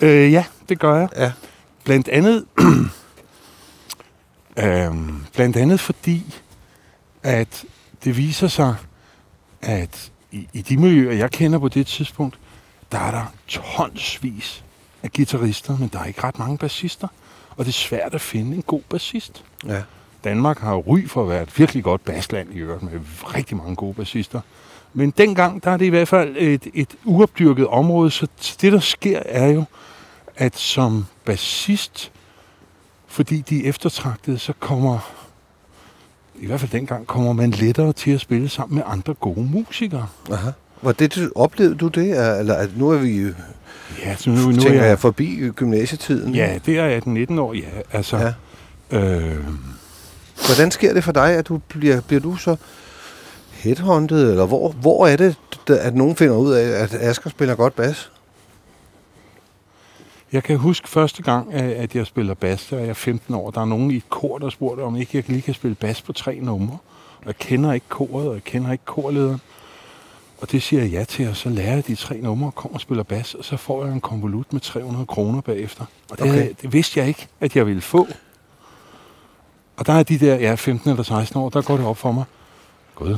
[0.00, 1.08] Øh, ja, det gør jeg.
[1.16, 1.32] Ja.
[1.84, 2.44] Blandt andet,
[4.58, 6.40] øhm, blandt andet fordi,
[7.22, 7.64] at
[8.04, 8.74] det viser sig,
[9.62, 12.38] at i, i de miljøer, jeg kender på det tidspunkt,
[12.92, 14.64] der er der tonsvis
[15.02, 17.08] af guitarister, men der er ikke ret mange bassister.
[17.56, 19.44] Og det er svært at finde en god bassist.
[19.66, 19.82] Ja.
[20.24, 23.00] Danmark har jo ry for at være et virkelig godt basland i øvrigt, med
[23.34, 24.40] rigtig mange gode bassister.
[24.92, 28.72] Men dengang, der er det i hvert fald et, et uopdyrket område, så så det,
[28.72, 29.64] der sker, er jo,
[30.36, 32.12] at som bassist,
[33.06, 34.98] fordi de er eftertragtede, så kommer,
[36.42, 40.06] i hvert fald dengang, kommer man lettere til at spille sammen med andre gode musikere.
[40.32, 40.50] Aha.
[40.82, 42.18] Var det, du, oplevede du det?
[42.18, 43.26] Er- Eller at nu er vi
[44.04, 44.98] Ja, så nu, nu tænker er jeg, jeg...
[44.98, 46.34] forbi gymnasietiden.
[46.34, 47.00] Ja, det er
[47.30, 47.60] 18-19 år, ja.
[47.92, 48.16] Altså,
[48.92, 48.98] ja.
[48.98, 49.36] Øh,
[50.46, 52.56] Hvordan sker det for dig, at du bliver, bliver du så
[53.50, 55.36] headhunted, eller hvor, hvor er det,
[55.68, 58.11] at nogen finder ud af, at Asger spiller godt bas?
[60.32, 63.50] Jeg kan huske første gang, at jeg spiller bas, da jeg er 15 år.
[63.50, 66.02] Der er nogen i et kor, der spurgte, om ikke jeg lige kan spille bas
[66.02, 66.78] på tre numre.
[67.18, 69.40] Og jeg kender ikke koret, og jeg kender ikke korlederen.
[70.40, 72.74] Og det siger jeg ja til, og så lærer jeg de tre numre, og kommer
[72.74, 75.84] og spiller bas, og så får jeg en konvolut med 300 kroner bagefter.
[76.10, 76.32] Og det, Okay.
[76.32, 76.54] okay.
[76.62, 78.08] det vidste jeg ikke, at jeg ville få.
[79.76, 82.12] Og der er de der, ja, 15 eller 16 år, der går det op for
[82.12, 82.24] mig.
[82.94, 83.16] Gud,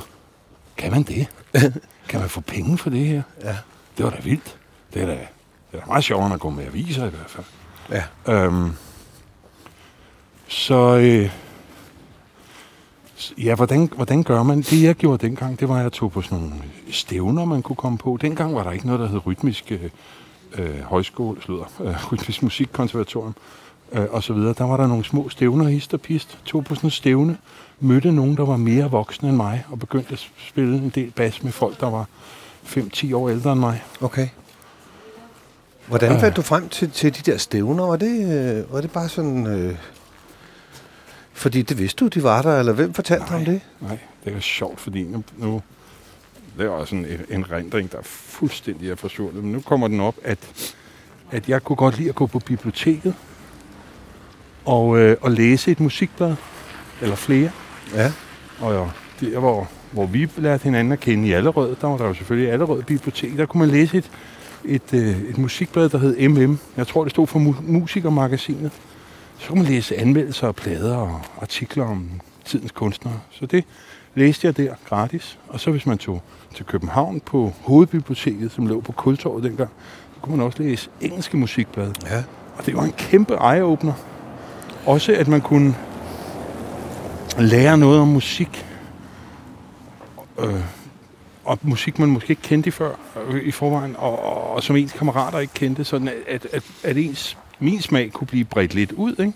[0.77, 1.27] kan man det?
[2.09, 3.22] kan man få penge for det her?
[3.44, 3.57] Ja.
[3.96, 4.59] Det var da vildt.
[4.94, 5.18] Det er da,
[5.75, 7.47] det er meget sjovere end at gå med aviser i hvert fald.
[7.91, 8.33] Ja.
[8.33, 8.73] Øhm,
[10.49, 11.31] så øh,
[13.39, 14.59] ja, hvordan, hvordan gør man?
[14.59, 16.55] Det jeg gjorde dengang, det var, at jeg tog på sådan nogle
[16.91, 18.19] stævner, man kunne komme på.
[18.21, 19.91] Dengang var der ikke noget, der hed rytmisk øh,
[20.59, 23.35] øh, højskole, slutter, øh, rytmisk musikkonservatorium
[23.93, 24.55] øh, og så videre.
[24.59, 26.39] Der var der nogle små stævner, hist og pist.
[26.45, 27.39] Tog på sådan en stævne,
[27.81, 31.43] mødte nogen, der var mere voksne end mig, og begyndte at spille en del bas
[31.43, 32.09] med folk, der var
[32.65, 33.83] 5-10 år ældre end mig.
[34.01, 34.29] Okay.
[35.87, 36.20] Hvordan Øh.
[36.20, 37.85] fandt du frem til, til de der stævner?
[37.85, 39.47] Var det, øh, var det bare sådan...
[39.47, 39.77] Øh,
[41.33, 43.61] fordi det vidste du, de var der, eller hvem fortalte dig om det?
[43.81, 45.62] Nej, det er sjovt, fordi nu, nu
[46.59, 49.44] det er også sådan en, en rendring, der er fuldstændig er forsvundet.
[49.44, 50.38] Men nu kommer den op, at,
[51.33, 53.14] at jeg kunne godt lide at gå på biblioteket
[54.64, 56.35] og, øh, og læse et musikblad,
[57.03, 57.51] eller flere.
[57.94, 58.12] Ja.
[58.61, 58.87] Og ja,
[59.27, 62.53] der, hvor, hvor vi lærte hinanden at kende i Allerød, der var der jo selvfølgelig
[62.53, 64.11] Allerød Bibliotek, der kunne man læse et,
[64.66, 66.59] et, øh, et musikblad, der hed MM.
[66.77, 68.72] Jeg tror, det stod for mu- Musikermagasinet.
[69.38, 72.09] Så kunne man læse anmeldelser af plader og artikler om
[72.44, 73.20] tidens kunstnere.
[73.31, 73.64] Så det
[74.14, 75.38] læste jeg der gratis.
[75.48, 76.22] Og så hvis man tog
[76.55, 79.70] til København på Hovedbiblioteket, som lå på Kultorvet dengang,
[80.14, 81.92] så kunne man også læse engelske musikblade.
[82.11, 82.22] Ja.
[82.59, 83.92] Og det var en kæmpe eye-opener.
[84.87, 85.74] Også at man kunne
[87.38, 88.66] lære noget om musik.
[90.38, 90.55] Øh,
[91.45, 92.91] og musik, man måske ikke kendte før
[93.31, 96.97] øh, i forvejen, og, og, og som ens kammerater ikke kendte, sådan at, at, at,
[96.97, 99.15] ens, min smag kunne blive bredt lidt ud.
[99.19, 99.33] Ikke?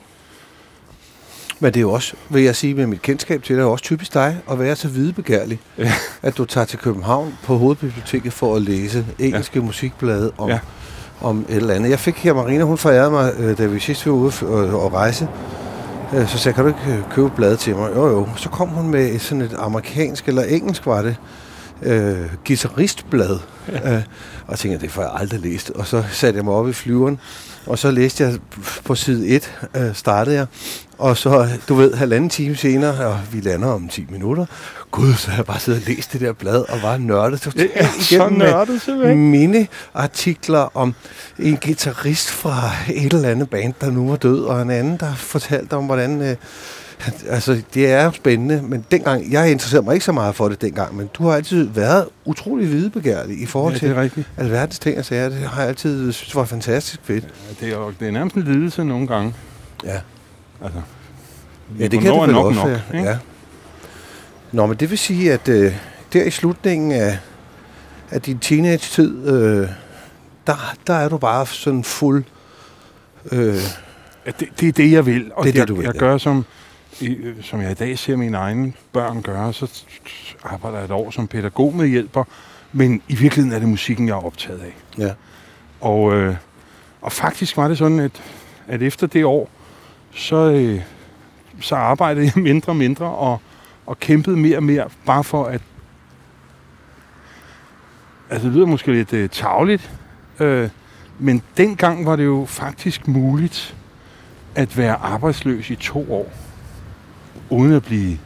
[1.61, 4.15] Men det er jo også, vil jeg sige med mit kendskab til dig, også typisk
[4.15, 5.93] dig at være så videbegærlig, Ja.
[6.23, 9.65] at du tager til København på Hovedbiblioteket for at læse engelske ja.
[9.65, 10.59] musikblade om, ja.
[11.21, 11.91] Om et eller andet.
[11.91, 14.93] Jeg fik her, Marina, hun forærede mig, øh, da vi sidst var ude og, og
[14.93, 15.29] rejse,
[16.15, 17.91] øh, så sagde, kan du ikke øh, købe bladet til mig?
[17.97, 18.29] Jo, jo.
[18.37, 21.17] Så kom hun med sådan et amerikansk, eller engelsk var det,
[21.83, 23.39] øh, guitaristblad.
[23.73, 23.95] Ja.
[23.97, 24.03] Øh,
[24.47, 25.71] og tænkte, det får jeg aldrig læst.
[25.71, 27.19] Og så satte jeg mig op i flyveren,
[27.67, 28.39] og så læste jeg
[28.85, 30.47] på side 1, øh, startede jeg.
[30.99, 34.47] Og så, du ved, halvanden time senere, og vi lander om 10 minutter.
[34.91, 37.71] Gud, så har jeg bare siddet og læst det der blad, og var nørdet totalt
[37.77, 39.31] Ja, så nørdet simpelthen.
[39.31, 40.95] mini-artikler om
[41.39, 45.15] en guitarist fra et eller andet band, der nu var død, og en anden, der
[45.15, 46.23] fortalte om, hvordan...
[46.23, 46.37] Øh,
[47.29, 50.97] altså, det er spændende, men dengang, jeg interesserede mig ikke så meget for det dengang,
[50.97, 54.29] men du har altid været utrolig videbegærlig i forhold Ja, til det er rigtigt.
[54.37, 55.29] alverdens ting og sager.
[55.29, 57.25] Det har jeg altid synes var fantastisk fedt.
[57.25, 59.35] Ja, det, er, jo- det er nærmest en lidelse nogle gange.
[59.85, 60.01] Ja.
[60.65, 60.81] Altså,
[61.79, 63.09] Ja, det kan det vel nok også nok, ikke?
[63.09, 63.19] Ja.
[64.53, 65.75] Nå, men det vil sige, at øh,
[66.13, 67.19] der i slutningen af,
[68.11, 69.69] af din teenage-tid, øh,
[70.47, 72.25] der, der er du bare sådan fuld...
[73.33, 73.55] Øh,
[74.27, 75.31] Ja, det, det er det, jeg vil.
[75.35, 75.99] Og Det er det, jeg, du vil, jeg ja.
[75.99, 76.45] gør, som,
[77.01, 79.85] i- som jeg i dag ser mine egne børn gøre, så
[80.45, 82.25] arbejder jeg et år som pædagog med hjælper.
[82.73, 84.75] Men i virkeligheden er det musikken, jeg er optaget af.
[84.99, 85.13] ja.
[85.81, 86.37] Og, øh,
[87.01, 88.23] og faktisk var det sådan, at,
[88.69, 89.51] at efter det år,
[90.15, 90.81] så, øh,
[91.61, 93.41] så arbejdede jeg mindre og mindre og,
[93.87, 95.61] og kæmpede mere og mere, bare for at...
[98.31, 99.91] Altså, det lyder måske lidt øh, tavligt,
[100.41, 100.69] øh,
[101.19, 103.77] men dengang var det jo faktisk muligt
[104.55, 106.33] at være arbejdsløs i to år,
[107.51, 108.19] uden at blive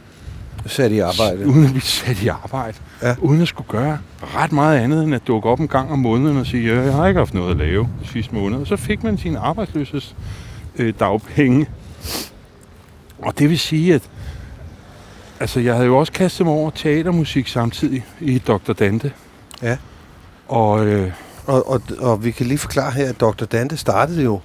[0.65, 1.47] Sat i arbejde.
[1.47, 2.77] uden at blive sat i arbejde.
[3.01, 3.15] Ja.
[3.19, 3.97] Uden at skulle gøre
[4.35, 6.93] ret meget andet, end at dukke op en gang om måneden og sige, "Ja, jeg
[6.93, 8.57] har ikke haft noget at lave de sidste måned.
[8.59, 10.15] Og så fik man sine arbejdsløses
[10.75, 11.67] øh, dagpenge.
[13.21, 14.01] Og det vil sige, at
[15.39, 18.73] altså, jeg havde jo også kastet mig over teatermusik samtidig i Dr.
[18.73, 19.11] Dante.
[19.61, 19.77] Ja.
[20.47, 21.11] Og øh,
[21.45, 23.45] Og, og, og vi kan lige forklare her, at Dr.
[23.45, 24.39] Dante startede jo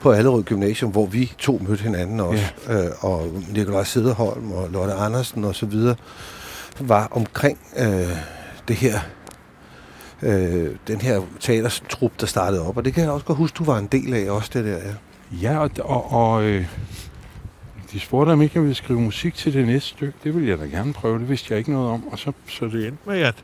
[0.00, 2.44] på Allerød Gymnasium, hvor vi to mødte hinanden også.
[2.68, 2.84] Ja.
[2.84, 5.96] Øh, og Nikolaj Sederholm og Lotte Andersen og så videre
[6.80, 8.16] var omkring øh,
[8.68, 9.00] det her
[10.22, 12.76] øh, den her teatertrup, der startede op.
[12.76, 14.76] Og det kan jeg også godt huske, du var en del af også, det der.
[14.76, 14.94] Ja.
[15.42, 16.66] Ja, og, og, og øh,
[17.92, 20.18] de spurgte, om ikke jeg ville skrive musik til det næste stykke.
[20.24, 22.08] Det ville jeg da gerne prøve, det vidste jeg ikke noget om.
[22.08, 23.34] Og så, så det endte med, at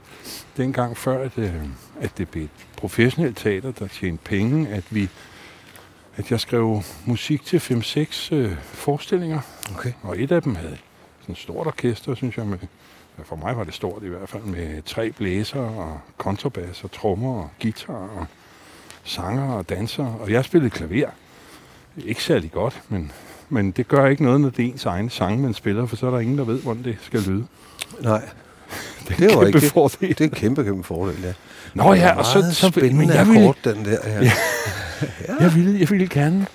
[0.57, 1.53] dengang før, at, øh,
[2.01, 5.09] at det blev et professionelt teater, der tjente penge, at, vi,
[6.17, 9.41] at jeg skrev musik til 5-6 øh, forestillinger.
[9.75, 9.93] Okay.
[10.03, 10.77] Og et af dem havde
[11.21, 12.47] sådan et stort orkester, synes jeg.
[12.47, 12.59] Med,
[13.25, 17.43] for mig var det stort i hvert fald, med tre blæser og kontrabas og trommer
[17.43, 18.27] og guitar og
[19.05, 20.05] sanger og danser.
[20.05, 21.11] Og jeg spillede klaver.
[22.05, 23.13] Ikke særlig godt, men,
[23.49, 26.07] men det gør ikke noget, når det er ens egen sang, man spiller, for så
[26.07, 27.47] er der ingen, der ved, hvordan det skal lyde.
[28.01, 28.23] Nej,
[29.09, 29.71] Det, det var ikke det.
[29.73, 30.09] fordel.
[30.09, 31.33] Det er en kæmpe, kæmpe fordel, ja.
[31.75, 33.99] Nå ja, og så, så men jeg ville, akkord, den der.
[34.05, 34.23] Ja.
[34.23, 34.33] Ja.
[35.41, 36.47] jeg, ville, jeg ville gerne...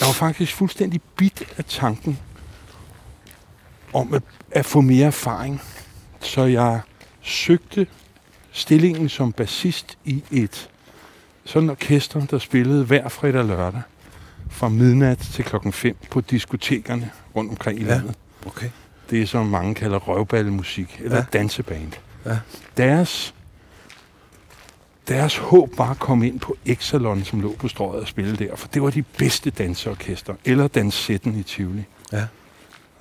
[0.00, 2.18] Jeg var faktisk fuldstændig bit af tanken
[3.92, 5.60] om at, at få mere erfaring.
[6.20, 6.80] Så jeg
[7.22, 7.86] søgte
[8.52, 10.68] stillingen som bassist i et
[11.44, 13.82] sådan et orkester, der spillede hver fredag og lørdag
[14.50, 17.88] fra midnat til klokken 5 på diskotekerne rundt omkring i Ja.
[17.94, 18.14] landet.
[18.46, 18.70] Okay.
[19.10, 21.24] Det er som mange kalder røvballemusik, eller Ja.
[21.32, 21.38] ja.
[21.38, 21.92] danseband.
[22.26, 22.38] Ja.
[22.76, 23.34] Deres,
[25.10, 28.56] deres håb var at komme ind på Exalon, som lå på strøget og spille der,
[28.56, 31.84] for det var de bedste danseorkester, eller Dansetten i Tivoli.
[32.12, 32.26] Ja.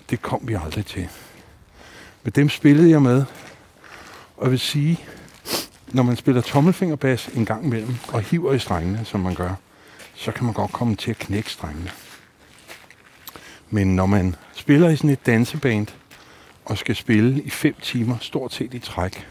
[0.09, 1.07] Det kom vi aldrig til.
[2.23, 3.25] Men dem spillede jeg med,
[4.37, 4.99] og jeg vil sige,
[5.87, 9.53] når man spiller tommelfingerbas en gang imellem, og hiver i strengene, som man gør,
[10.15, 11.91] så kan man godt komme til at knække strengene.
[13.69, 15.87] Men når man spiller i sådan et danseband,
[16.65, 19.27] og skal spille i fem timer, stort set i træk,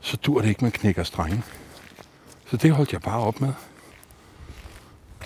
[0.00, 1.42] så dur det ikke, man knækker strenge.
[2.50, 3.52] Så det holdt jeg bare op med.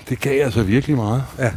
[0.08, 1.24] Det gav altså virkelig meget.
[1.38, 1.52] Ja,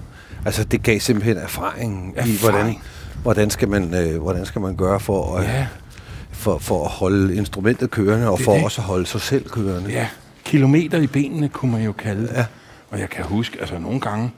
[0.46, 2.40] altså det gav simpelthen erfaringen i, Erfaring.
[2.40, 2.76] hvordan,
[3.22, 5.68] hvordan, skal man, øh, hvordan skal man gøre for at, Ja,
[6.32, 8.64] for, for at holde instrumentet kørende, og Det for det.
[8.64, 9.90] også at holde sig selv kørende.
[9.92, 10.08] ja.
[10.46, 12.34] Kilometer i benene, kunne man jo kalde det.
[12.34, 12.46] Ja.
[12.90, 14.32] Og jeg kan huske, altså nogle gange,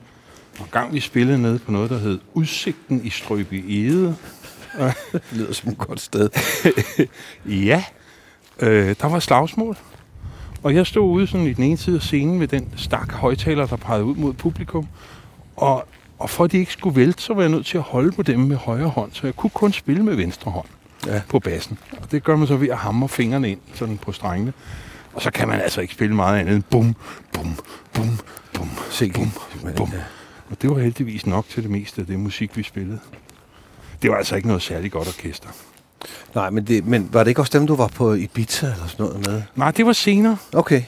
[0.60, 4.16] nogle gange vi spillede nede på noget, der hed Udsigten i Strøby Ede.
[5.12, 6.30] Det lyder som et godt sted.
[7.46, 7.84] Ja,
[8.62, 9.78] øh, der var slagsmål.
[10.64, 13.66] Og jeg stod ude sådan i den ene side af scenen med den stak højtaler,
[13.66, 14.88] der pegede ud mod publikum.
[15.56, 15.88] Og,
[16.20, 18.24] og for at de ikke skulle vælte, så var jeg nødt til at holde på
[18.24, 20.66] dem med højre hånd, så jeg kunne kun spille med venstre hånd
[21.08, 21.22] Ja.
[21.30, 21.78] på bassen.
[22.02, 24.54] Og det gør man så ved at hamre fingrene ind sådan på strengene.
[25.14, 26.96] Og så kan man altså ikke spille meget andet end bum,
[27.34, 27.56] bum,
[27.94, 28.20] bum,
[28.54, 29.14] bum, Sikke.
[29.20, 29.32] bum,
[29.76, 29.92] bum.
[30.50, 33.00] Og det var heldigvis nok til det meste af det musik, vi spillede.
[34.02, 35.50] Det var altså ikke noget særligt godt orkester.
[36.36, 39.06] Nej, men, det, men var det ikke også dem, du var på Ibiza eller sådan
[39.06, 39.42] noget med?
[39.56, 40.38] Nej, det var senere.
[40.54, 40.82] Okay.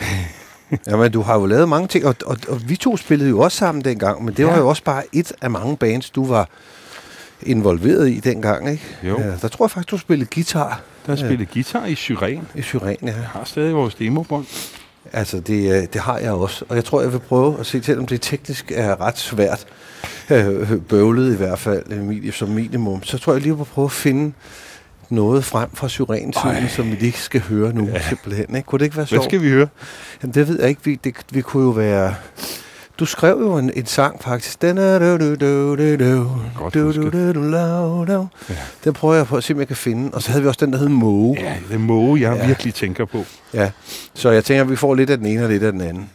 [0.86, 3.58] Jamen, du har jo lavet mange ting, og, og, og vi to spillede jo også
[3.58, 4.44] sammen dengang, men det ja.
[4.46, 4.58] var Ja.
[4.58, 6.48] jo også bare et af mange bands, du var
[7.42, 8.84] involveret i dengang, ikke?
[9.02, 9.20] Jo.
[9.20, 12.48] Ja, der tror jeg faktisk, du spillede guitar Der spillede guitar i Syren.
[12.54, 13.06] i Syren, ja.
[13.06, 14.46] Jeg har stadig vores demobånd.
[15.12, 16.64] Altså, det, øh, det har jeg også.
[16.68, 19.66] Og jeg tror, jeg vil prøve at se til, om det teknisk er ret svært.
[20.30, 23.02] Øh, bøvlet i hvert fald, som minimum.
[23.02, 24.32] Så tror jeg lige, at prøve at finde
[25.08, 28.08] noget frem fra Syren-tiden, som vi lige skal høre nu, ja.
[28.08, 28.56] simpelthen.
[28.56, 28.66] Ikke?
[28.66, 29.24] Kunne det ikke være Hvad sjovt?
[29.24, 29.68] skal vi høre?
[30.22, 30.80] Jamen, det ved jeg ikke.
[30.84, 32.14] Vi, det, vi kunne jo være...
[33.00, 34.62] Du skrev jo en, en sang faktisk.
[34.62, 34.98] Den er
[38.94, 40.10] prøver jeg på at se, om jeg kan finde.
[40.14, 41.36] Og så havde vi også den, der hed Måge.
[41.40, 42.46] Ja, det er måge, jeg ja.
[42.46, 43.24] virkelig tænker på.
[43.54, 43.70] Ja.
[44.14, 46.10] Så jeg tænker, at vi får lidt af den ene og lidt af den anden.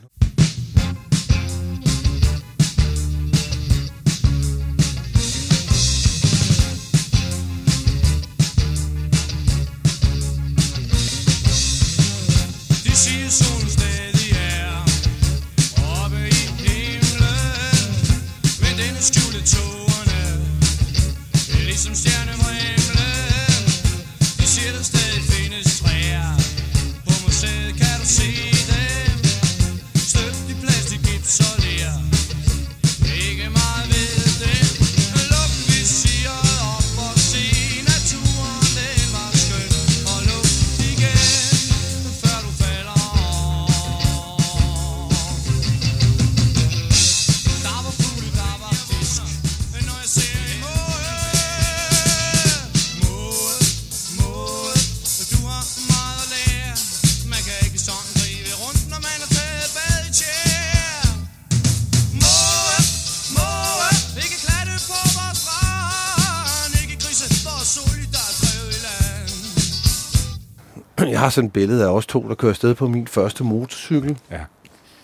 [71.12, 74.18] Jeg har sådan et billede af os to, der kører afsted på min første motorcykel.
[74.32, 74.40] Ja.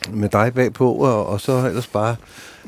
[0.09, 2.15] Med dig bagpå, og, og så ellers bare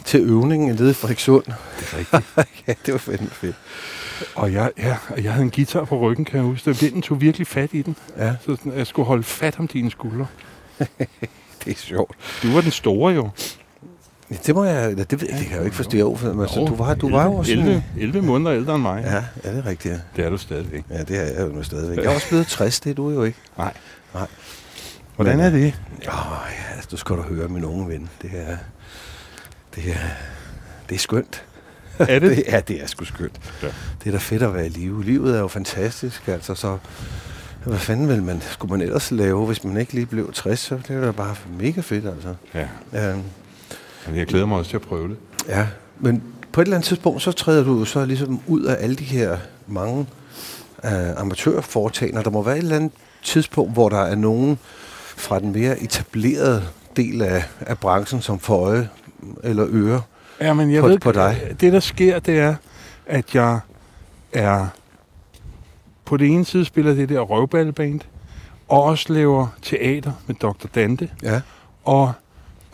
[0.06, 1.44] til øvningen nede i Frederikssund.
[1.46, 2.38] Det er rigtigt.
[2.68, 3.56] ja, det var fandme fedt.
[4.36, 6.76] Og jeg, ja, og jeg havde en guitar på ryggen, kan jeg huske.
[6.78, 7.96] Vinden tog virkelig fat i den.
[8.18, 10.28] Ja, Så sådan, jeg skulle holde fat om dine skuldre.
[11.66, 12.16] det er sjovt.
[12.44, 13.30] Du var den store jo.
[14.34, 16.16] Ja, det må jeg, ja, det, ved, det kan jeg jo ikke forstå.
[16.16, 17.84] For, altså, du var, du var jo også 11, sådan...
[17.98, 19.04] 11 måneder ældre end mig.
[19.06, 19.14] Ja,
[19.44, 19.94] ja, det er rigtigt.
[19.94, 20.00] Ja.
[20.16, 20.84] Det er du stadigvæk.
[20.90, 21.98] ja, det er jeg jo stadigvæk.
[21.98, 23.38] Jeg er også blevet 60, det er du jo ikke.
[23.58, 23.74] Nej.
[24.14, 24.28] Nej.
[25.16, 25.74] Hvordan er det?
[26.08, 28.10] Åh, ja, altså, du skal du høre min unge ven.
[28.22, 28.58] Det er,
[29.76, 30.08] det er,
[30.90, 31.44] det er skønt.
[32.00, 32.38] Er det?
[32.38, 32.44] det?
[32.52, 33.40] Ja, det er sgu skønt.
[33.64, 33.68] Ja.
[34.04, 35.04] Det er da fedt at være i live.
[35.04, 36.78] Livet er jo fantastisk, altså så...
[37.66, 40.60] Hvad fanden vil man, skulle man ellers lave, hvis man ikke lige blev 60?
[40.60, 42.36] Så det er da bare mega fedt, altså.
[42.54, 42.68] Ja.
[42.94, 43.24] Øhm,
[44.08, 45.18] Men jeg glæder mig også til at prøve det.
[45.48, 45.68] Ja,
[46.00, 48.96] men på et eller andet tidspunkt, så træder du jo så ligesom ud af alle
[48.96, 49.38] de her
[49.68, 50.06] mange
[50.86, 50.92] øh,
[51.22, 52.22] amatørforetagender.
[52.22, 52.92] Der må være et eller andet
[53.24, 54.60] tidspunkt, hvor der er nogen
[55.18, 56.64] fra den mere etablerede
[56.96, 58.90] del af, af branchen, som får øje
[59.44, 60.02] eller øre.
[60.42, 61.56] Ja, men jeg På- ved, på dig.
[61.62, 62.56] det der sker, det er,
[63.06, 63.60] at jeg
[64.34, 64.68] er
[66.06, 68.00] på det ene side spiller det der røvballeband,
[68.68, 70.68] og også laver teater med Dr.
[70.76, 71.42] Dante, Ja,
[71.86, 72.12] og,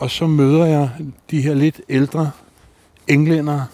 [0.00, 0.90] og så møder jeg
[1.30, 2.30] de her lidt ældre
[3.08, 3.66] englænder,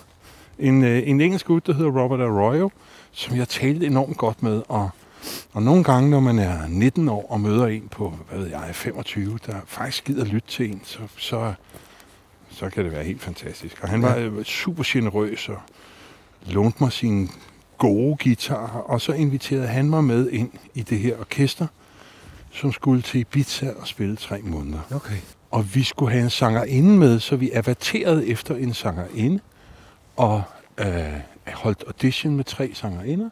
[0.59, 2.71] en, øh, en engelsk gut, der hedder Robert Arroyo,
[3.13, 4.91] som jeg talte enormt godt med, og,
[5.53, 8.71] og nogle gange, når man er 19 år og møder en på, hvad ved jeg,
[8.73, 11.55] 25, der faktisk gider lytte til en, så, så,
[12.51, 13.83] så kan det være helt fantastisk.
[13.83, 15.59] Og han var øh, super generøs og
[16.47, 17.31] lånte mig sin
[17.79, 21.67] gode guitar, og så inviterede han mig med ind i det her orkester,
[22.51, 24.81] som skulle til Ibiza og spille tre måneder.
[24.91, 25.36] okay.
[25.51, 29.41] Og vi skulle have en sangerinde med, så vi averterede efter en sangerinde,
[30.17, 30.43] og
[30.79, 31.21] øh,
[31.53, 33.31] holdt audition med tre sangerinder,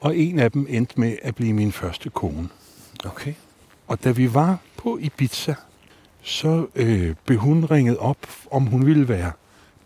[0.00, 2.48] og en af dem endte med at blive min første kone.
[3.04, 3.34] Okay.
[3.86, 5.54] Og da vi var på Ibiza,
[6.22, 9.32] så øh, blev hun ringet op, om hun ville være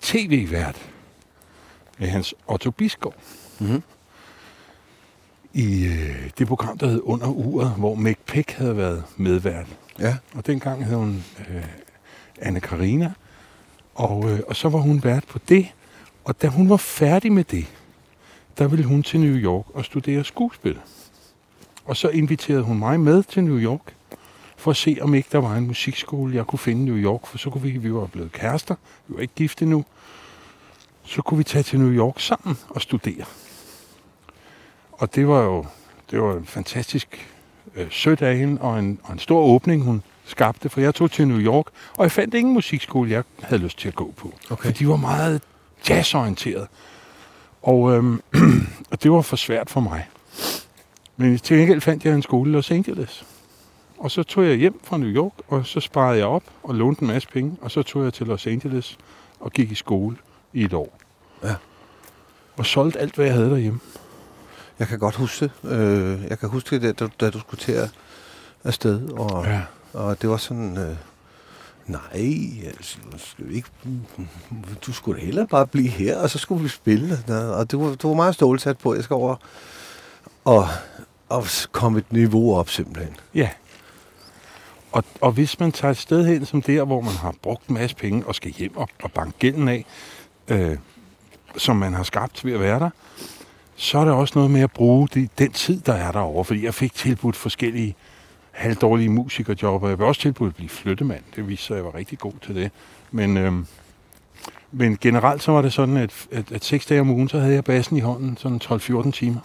[0.01, 0.91] tv-vært
[1.99, 3.15] med hans Otto Bisgaard.
[3.61, 3.83] Mhm.
[5.53, 9.67] I øh, det program, der hed Under Uret, hvor Meg Peck havde været medvært.
[9.99, 11.65] Ja, Og dengang hed hun øh,
[12.39, 13.13] Anne Karina.
[13.95, 15.73] Og, øh, og så var hun vært på det.
[16.25, 17.67] Og da hun var færdig med det,
[18.59, 20.79] der ville hun til New York og studere skuespil.
[21.85, 23.95] Og så inviterede hun mig med til New York,
[24.57, 27.27] for at se, om ikke der var en musikskole, jeg kunne finde i New York.
[27.27, 28.75] For så kunne vi, vi var blevet kærester,
[29.07, 29.85] vi var ikke gift endnu.
[31.05, 33.25] Så kunne vi tage til New York sammen og studere.
[34.93, 35.67] Og det var jo
[36.11, 37.34] det var en fantastisk
[37.77, 41.11] øh, sødt af hende, og en, og en stor åbning, hun skabte, for jeg tog
[41.11, 41.67] til New York,
[41.97, 44.35] og jeg fandt ingen musikskole, jeg havde lyst til at gå på.
[44.51, 44.65] Okay.
[44.65, 45.43] For de var meget
[45.89, 46.69] jazzorienteret.
[47.63, 48.23] Og, øhm,
[48.91, 50.09] og det var for svært for mig.
[51.17, 53.25] Men til gengæld fandt jeg en skole i Los Angeles.
[53.99, 57.03] Og så tog jeg hjem fra New York, og så sparede jeg op og lånte
[57.03, 58.99] en masse penge, og så tog jeg til Los Angeles
[59.41, 60.17] og gik i skole
[60.53, 60.99] i et år.
[61.43, 61.55] Ja.
[62.57, 63.81] Og solgte alt, hvad jeg havde derhjemme.
[64.79, 65.71] Jeg kan godt huske det.
[65.73, 67.91] Øh, jeg kan huske det, da, da du skulle til
[68.65, 69.61] afsted, og, Ja.
[69.93, 70.77] og det var sådan...
[70.79, 70.97] Øh,
[71.87, 73.69] nej, altså, du skal ikke,
[74.87, 77.19] du skulle da hellere bare blive her, og så skulle vi spille.
[77.55, 79.37] Og du, var- du var meget stålsat på, jeg skal over
[80.45, 80.69] og,
[81.29, 83.17] og komme et niveau op simpelthen.
[83.35, 83.51] Ja.
[84.93, 87.75] Og, og hvis man tager et sted hen som der, hvor man har brugt en
[87.75, 89.85] masse penge og skal hjem og, og banke gælden af,
[90.49, 90.77] øh,
[91.57, 92.91] som man har skabt ved at være der,
[93.77, 96.45] så er der også noget med at bruge det, den tid, der er derovre.
[96.45, 97.95] Fordi jeg fik tilbudt forskellige
[98.51, 101.23] halvdårlige musikerjob, og jeg blev også tilbudt at blive flyttemand.
[101.37, 102.71] Det viste sig, at jeg var rigtig god til det.
[103.11, 103.53] Men, øh,
[104.73, 107.55] men generelt så var det sådan, at, at, at seks dage om ugen, så havde
[107.55, 109.41] jeg bassen i hånden, sådan 12-14 timer.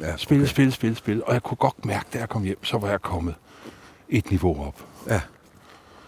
[0.00, 0.16] Ja, okay.
[0.18, 1.24] spille, spille, spille.
[1.24, 3.34] Og jeg kunne godt mærke, da jeg kom hjem, så var jeg kommet
[4.08, 4.84] et niveau op.
[5.08, 5.20] Ja.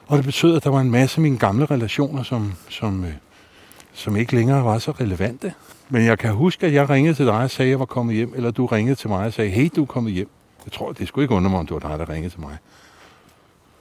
[0.06, 3.12] Og det betød, at der var en masse af mine gamle relationer, som, som, øh,
[3.92, 5.54] som ikke længere var så relevante.
[5.94, 8.14] Men jeg kan huske, at jeg ringede til dig og sagde, at jeg var kommet
[8.14, 10.28] hjem, eller du ringede til mig og sagde, hey, du er kommet hjem.
[10.64, 12.56] Jeg tror, det skulle ikke undre mig, om det var dig, der ringede til mig.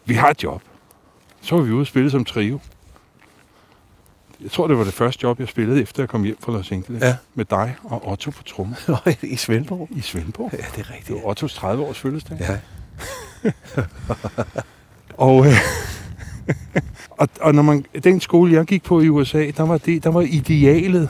[0.06, 0.62] Vi har et job.
[1.42, 2.60] Så var vi ude og spille som trio.
[4.42, 6.72] Jeg tror, det var det første job, jeg spillede, efter jeg kom hjem fra Los
[6.72, 7.04] Angeles.
[7.04, 7.16] Ja.
[7.34, 8.76] Med dig og Otto på trommer
[9.22, 9.88] i Svendborg.
[9.92, 10.50] i Svendborg.
[10.54, 11.08] Ja, det er rigtigt.
[11.08, 12.38] Det var Ottos 30-års fødselsdag.
[12.40, 12.60] Ja.
[15.18, 15.54] Og, øh,
[17.22, 20.10] og, og når man, den skole, jeg gik på i USA, der var, det, der
[20.10, 21.10] var idealet.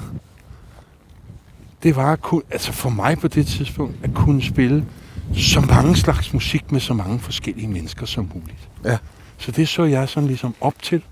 [1.84, 4.86] Det var at kunne, altså for mig på det tidspunkt, at kunne spille
[5.34, 8.70] så mange slags musik med så mange forskellige mennesker som muligt.
[8.86, 8.98] Ja.
[9.38, 11.04] Så det så jeg sådan ligesom op til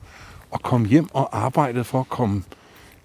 [0.54, 2.44] at komme hjem og arbejde for at komme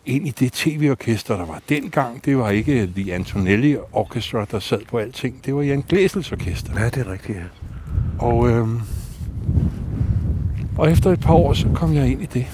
[0.07, 2.25] ind i det tv-orkester, der var dengang.
[2.25, 5.45] Det var ikke The Antonelli Orchestra, der sad på alting.
[5.47, 6.81] Det var Jan Glæsels orkester.
[6.81, 7.45] Ja, det er rigtigt, ja.
[8.19, 8.81] Og, øhm,
[10.79, 12.47] og efter et par år, så kom jeg ind i det.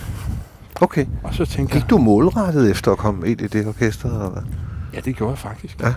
[0.81, 1.07] Okay.
[1.23, 4.09] Og så tænkte jeg, Gik du målrettet efter at komme ind i det orkester?
[4.09, 4.43] Eller hvad?
[4.95, 5.81] Ja, det gjorde jeg faktisk.
[5.81, 5.95] Ja.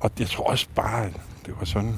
[0.00, 1.12] Og jeg tror også bare, at
[1.46, 1.94] det var sådan,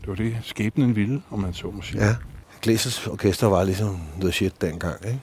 [0.00, 2.04] det var det skæbnen ville, om man så må sige.
[2.06, 2.14] Ja.
[2.62, 5.20] Glæsels orkester var ligesom the shit dengang, ikke?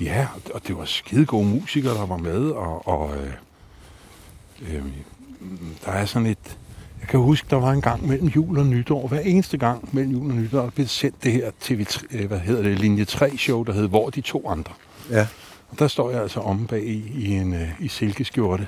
[0.00, 3.32] Ja, og- det var skide gode musikere, der var med, og, og øh,
[4.74, 4.82] øh,
[5.84, 6.58] der er sådan et...
[7.00, 9.08] Jeg kan huske, der var en gang mellem jul og nytår.
[9.08, 12.38] Hver eneste gang mellem jul og nytår, der blev sendt det her TV3, øh, hvad
[12.38, 14.72] hedder det, linje 3 show, der hed Hvor de to andre.
[15.10, 15.26] Ja.
[15.70, 18.66] Og der står jeg altså omme bag i, i en øh, i silkeskjorte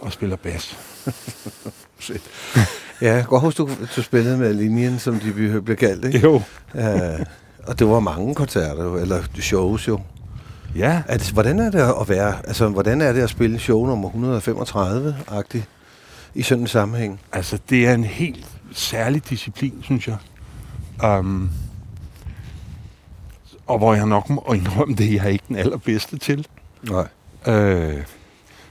[0.00, 0.76] og spiller bas.
[3.00, 5.32] Ja, jeg kan godt huske, du, du spillede med linjen, som de
[5.62, 6.18] blev kaldt, ikke?
[6.18, 6.42] Jo.
[6.74, 7.16] Ja,
[7.66, 10.00] og det var mange koncerter, eller shows jo.
[10.76, 14.08] Ja, det, hvordan er det at være, altså hvordan er det at spille show nummer
[14.10, 15.64] 135-agtigt
[16.34, 17.20] i sådan en sammenhæng?
[17.32, 20.16] altså det er en helt særlig disciplin, synes jeg.
[21.18, 21.50] Um,
[23.66, 26.46] og hvor jeg nok må indrømme det, jeg er ikke den allerbedste til.
[26.82, 27.06] Nej.
[27.46, 28.02] Øh,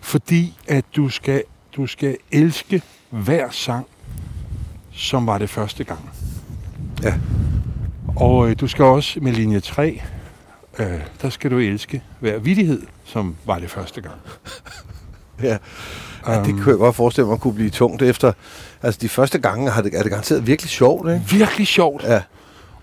[0.07, 1.43] fordi at du skal,
[1.75, 3.85] du skal elske hver sang,
[4.91, 6.09] som var det første gang.
[7.03, 7.13] Ja.
[8.15, 10.01] Og øh, du skal også med linje 3,
[10.79, 10.87] øh,
[11.21, 14.15] der skal du elske hver vidighed, som var det første gang.
[15.43, 15.57] Ja.
[16.27, 18.33] ja, det kunne jeg godt forestille mig kunne blive tungt efter.
[18.81, 21.25] Altså de første gange har det, er det garanteret virkelig sjovt, ikke?
[21.29, 22.03] Virkelig sjovt.
[22.03, 22.21] Ja.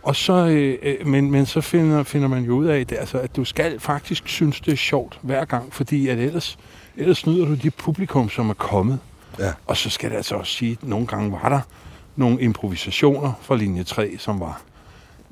[0.03, 3.19] Og så, øh, øh, men, men så finder, finder man jo ud af, det, altså,
[3.19, 6.59] at du skal faktisk synes, det er sjovt hver gang, fordi at ellers,
[6.97, 8.99] ellers snyder du de publikum, som er kommet.
[9.39, 9.53] Ja.
[9.67, 11.61] Og så skal det altså også sige, at nogle gange var der
[12.17, 14.63] nogle improvisationer fra linje 3, som var,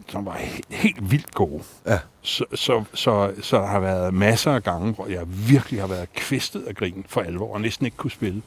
[0.09, 1.63] som var helt, helt vildt gode.
[1.87, 1.99] Ja.
[2.23, 6.13] Så, så, så, så der har været masser af gange, hvor jeg virkelig har været
[6.13, 8.43] kvistet af grin for alvor, og næsten ikke kunne spille.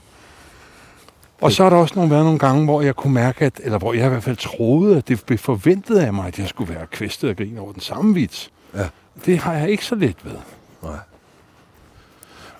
[1.42, 3.78] Og så har der også nogle, været nogle gange, hvor jeg kunne mærke, at, eller
[3.78, 6.76] hvor jeg i hvert fald troede, at det blev forventet af mig, at jeg skulle
[6.76, 8.52] være kvistet af grin over den samme vits.
[8.76, 8.88] Ja.
[9.26, 10.38] Det har jeg ikke så let ved.
[10.84, 10.98] Nej.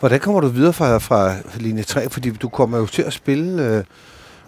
[0.06, 2.10] Hvordan kommer du videre fra, fra linje 3?
[2.10, 3.84] Fordi du kommer jo til at spille øh,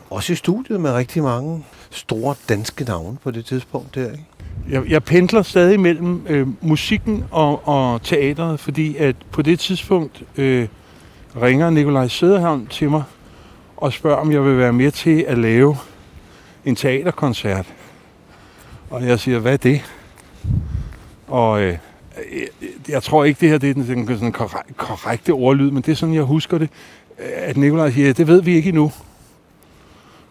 [0.09, 4.25] også i studiet med rigtig mange store danske navne på det tidspunkt der, ikke?
[4.69, 10.23] Jeg, jeg pendler stadig mellem øh, musikken og, og teateret, fordi at på det tidspunkt
[10.37, 10.67] øh,
[11.41, 13.03] ringer Nikolaj Søderhavn til mig
[13.77, 15.77] og spørger, om jeg vil være med til at lave
[16.65, 17.65] en teaterkoncert.
[18.89, 19.81] Og jeg siger, hvad er det?
[21.27, 21.77] Og øh,
[22.31, 22.47] jeg,
[22.89, 25.91] jeg tror ikke, det her det er den, den sådan korrek- korrekte ordlyd, men det
[25.91, 26.69] er sådan, jeg husker det,
[27.17, 28.91] at Nikolaj siger, det ved vi ikke endnu.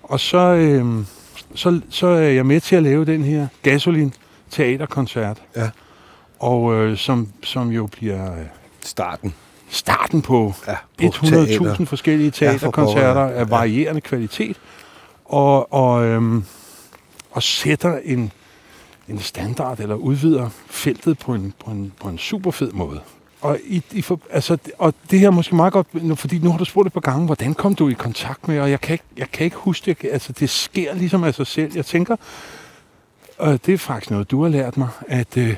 [0.02, 1.04] Og så, øh,
[1.54, 4.14] så, så er jeg med til at lave den her Gasolin
[4.50, 5.42] teaterkoncert.
[5.56, 5.70] Ja.
[6.38, 8.44] Og øh, som, som jo bliver øh,
[8.84, 9.34] Starten.
[9.68, 10.74] starten på Ja,
[11.10, 11.74] på teater.
[11.74, 13.30] 100.000 forskellige Ja, for teaterkoncerter ja.
[13.32, 14.56] af varierende kvalitet.
[15.24, 16.44] Og, og, øhm,
[17.30, 18.32] og sætter en,
[19.08, 23.00] en standard, eller udvider feltet på en, på en, på en super fed måde.
[23.40, 26.50] Og, i, i for, altså, og det her er måske meget godt, nu- fordi nu
[26.50, 28.92] har du spurgt et par gange, hvordan kom du i kontakt med, og jeg kan
[28.92, 31.72] ikke, jeg kan ikke huske det, altså det sker ligesom af sig selv.
[31.74, 32.16] Jeg tænker,
[33.38, 35.56] og det er faktisk noget, du har lært mig, at øh,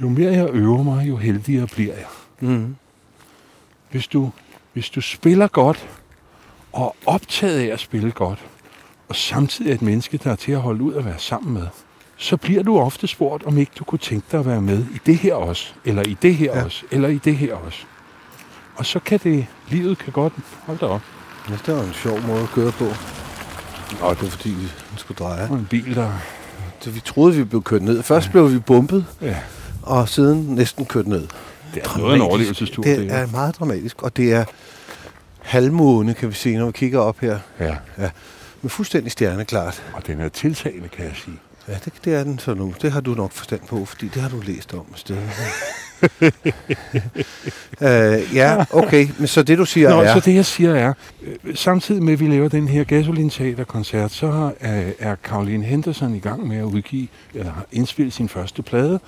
[0.00, 2.06] jo mere jeg øver mig, jo heldigere bliver jeg.
[2.40, 2.76] Mm.
[3.90, 4.30] Hvis du,
[4.72, 5.88] hvis du spiller godt,
[6.72, 8.38] og er optaget af at spille godt,
[9.08, 11.66] og samtidig er et menneske, der er til at holde ud at være sammen med,
[12.16, 14.98] så bliver du ofte spurgt, om ikke du kunne tænke dig at være med i
[15.06, 16.58] det her også, eller i det her Ja.
[16.58, 16.64] ja.
[16.64, 17.78] også, eller i det her også.
[18.76, 20.32] Og så kan det, livet kan godt,
[20.66, 21.00] hold da op,
[21.50, 22.84] Ja, det var en sjov måde at køre på.
[22.84, 25.48] Nå, det var fordi, vi skulle dreje.
[25.50, 26.12] og en bil, der...
[26.80, 28.02] Så vi troede, vi blev kørt ned.
[28.02, 29.36] Først blev vi bumpet, Ja,
[29.82, 31.28] og siden næsten kørt ned.
[31.74, 32.82] det er noget af en overlevelsestur.
[32.82, 34.44] Det er meget dramatisk, og det er
[35.42, 37.38] halvmåne, kan vi se, når vi kigger op her.
[37.60, 37.76] Ja,
[38.62, 39.82] Men fuldstændig stjerneklart.
[39.92, 41.36] og den er tiltagende, kan jeg sige.
[41.68, 42.74] Ja, det, det er den så nu.
[42.82, 45.16] Det har du nok forstand på, fordi det har du læst om et sted.
[47.80, 49.08] øh, ja, okay.
[49.18, 50.14] Men så det, du siger, Nå, er...
[50.14, 50.92] så det jeg siger er,
[51.22, 56.14] øh, samtidig med at vi laver den her Gasolin Teaterkoncert, så er, er Caroline Henderson
[56.14, 59.00] i gang med at udgive, eller har indspillet sin første plade,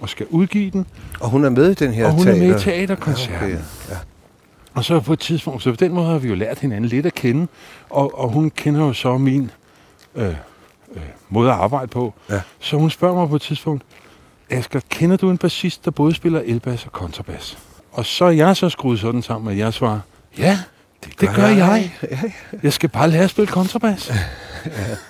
[0.00, 0.86] og skal udgive den,
[1.20, 2.58] Og hun er med i den her og hun er med i teater.
[2.58, 3.48] teaterkoncerten.
[3.48, 3.96] Ja, okay, ja.
[4.74, 7.06] Og så på et tidspunkt, så på den måde har vi jo lært hinanden lidt
[7.06, 7.46] at kende,
[7.90, 9.50] og, og hun kender jo så min
[10.14, 10.34] øh,
[10.94, 12.14] øh, måde at arbejde på.
[12.30, 12.40] Ja.
[12.60, 13.84] Så hun spørger mig på et tidspunkt,
[14.50, 17.58] Asger, kender du en bassist, der både spiller elbas og kontrabas?
[17.92, 20.00] Og så er jeg så skruet sådan sammen, at jeg svarer,
[20.38, 20.58] ja,
[21.04, 21.92] det, det gør jeg.
[22.10, 22.20] Ja,
[22.62, 24.12] Jeg skal bare lære at spille kontrabas.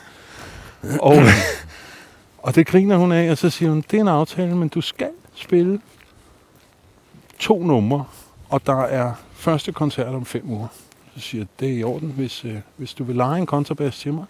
[1.01, 1.23] og,
[2.39, 4.81] og det griner hun af, og så siger hun, det er en aftale, men du
[4.81, 5.81] skal spille
[7.39, 8.05] to numre,
[8.49, 10.69] og der er første koncert om fem uger.
[11.15, 13.99] Så siger jeg, det er i orden, hvis, øh, hvis du vil lege en kontrabas
[13.99, 14.25] til mig,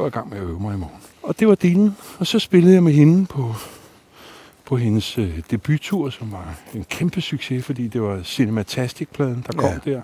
[0.00, 0.96] går jeg i gang med at øve mig i morgen.
[1.22, 3.54] Og det var dealen, og så spillede jeg med hende på,
[4.64, 9.70] på hendes øh, debuttur, som var en kæmpe succes, fordi det var Cinematastic-pladen, der kom
[9.86, 9.90] Ja.
[9.92, 10.00] der.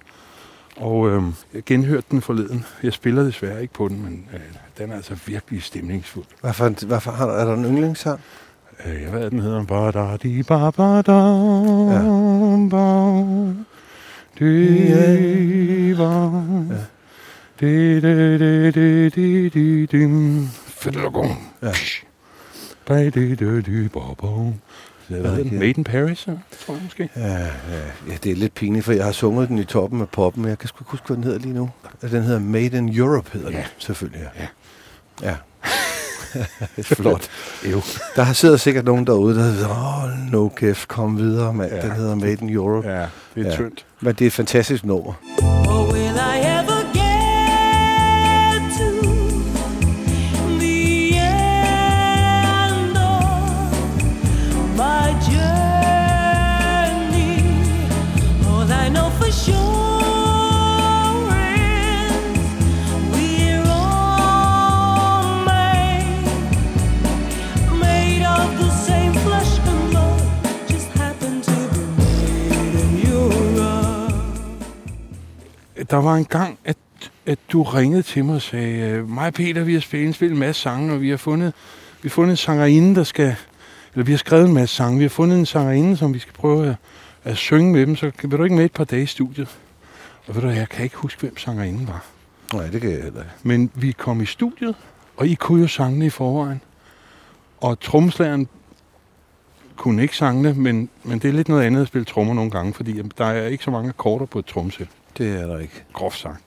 [0.77, 1.23] Og øh,
[1.55, 2.65] jeg genhørte den forleden.
[2.83, 4.41] Jeg spiller desværre ikke på den, men øh,
[4.79, 6.25] den er altså virkelig stemningsfuld.
[6.41, 8.21] Hvorfor, hvorfor har, er der en yndlingssang?
[8.87, 9.65] Øh, jeg ved, den hedder.
[9.65, 11.13] Ba da di ba ba da
[11.93, 12.03] Ja.
[12.71, 13.53] ba ba
[14.39, 14.77] di
[15.89, 16.96] di
[17.63, 17.67] Ja.
[25.09, 25.59] Hvad hedder den?
[25.59, 26.37] Made in Paris, så,
[26.67, 27.09] tror jeg måske.
[27.17, 27.39] Ja, ja,
[28.09, 30.49] ja, det er lidt pinligt, for jeg har sunget den i toppen af poppen, men
[30.49, 31.71] jeg kan sgu ikke huske, hvad den hedder lige nu.
[32.11, 33.57] Den hedder Made in Europe, hedder Ja.
[33.57, 34.29] den selvfølgelig.
[34.41, 34.47] Ja.
[35.29, 35.35] Ja.
[36.83, 37.29] Flot.
[37.73, 37.83] Jo.
[38.17, 41.73] Der har siddet sikkert nogen derude, der hedder, åh, oh, no kæft, kom videre, mand.
[41.73, 41.83] Ja.
[41.83, 42.89] Den hedder Made in Europe.
[42.89, 43.57] Ja, det er Ja.
[43.57, 43.85] tyndt.
[44.01, 45.13] Men det er et fantastisk nummer.
[45.69, 46.56] Oh, will I
[75.91, 76.77] Der var en gang, at,
[77.27, 80.35] at du ringede til mig og sagde, øh, mig og Peter, vi har spillet, spillet
[80.35, 81.53] en masse sange, og vi har fundet,
[82.03, 83.37] vi har fundet en sangerinde, der skal,
[83.95, 86.33] eller vi har skrevet en masse sange, vi har fundet en sangerinde, som vi skal
[86.33, 86.77] prøve at,
[87.25, 89.59] at synge med dem, så vil du ikke med et par dage i studiet?
[90.27, 92.05] Og ved du, jeg kan ikke huske, hvem sangerinden var.
[92.55, 93.35] Nej, det kan jeg heller ikke.
[93.43, 94.75] Men vi kom i studiet,
[95.17, 96.61] og I kunne jo sangene i forvejen.
[97.61, 98.49] Og trommeslageren
[99.77, 102.51] kunne ikke sange det, men, men det er lidt noget andet at spille trommer nogle
[102.51, 105.85] gange, fordi der er ikke så mange akkorder på et trommesæt Det er der ikke.
[105.93, 106.43] groft sagt.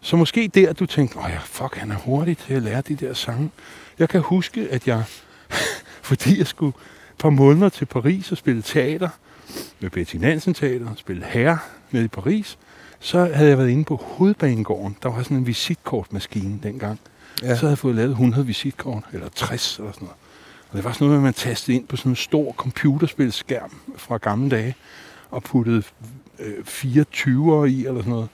[0.00, 2.94] Så måske der, du tænkte, åh ja, fuck, han er hurtig til at lære de
[2.94, 3.50] der sange.
[3.98, 5.04] Jeg kan huske, at jeg,
[6.02, 6.72] fordi jeg skulle
[7.10, 9.08] et par måneder til Paris og spille teater,
[9.80, 11.58] med Betty Nansen Teater, og spille herre
[11.90, 12.58] nede i Paris,
[13.00, 14.96] så havde jeg været inde på Hovedbanegården.
[15.02, 17.00] Der var sådan en visitkortmaskine dengang.
[17.42, 17.54] Ja.
[17.54, 20.16] Så havde jeg fået lavet 100 visitkort, eller 60 eller sådan noget.
[20.70, 23.76] Og det var sådan noget, med, at man tastede ind på sådan en stor computerspilskærm
[23.96, 24.74] fra gamle dage,
[25.30, 25.82] og puttede
[26.38, 28.28] øh, 24'ere i, eller sådan noget.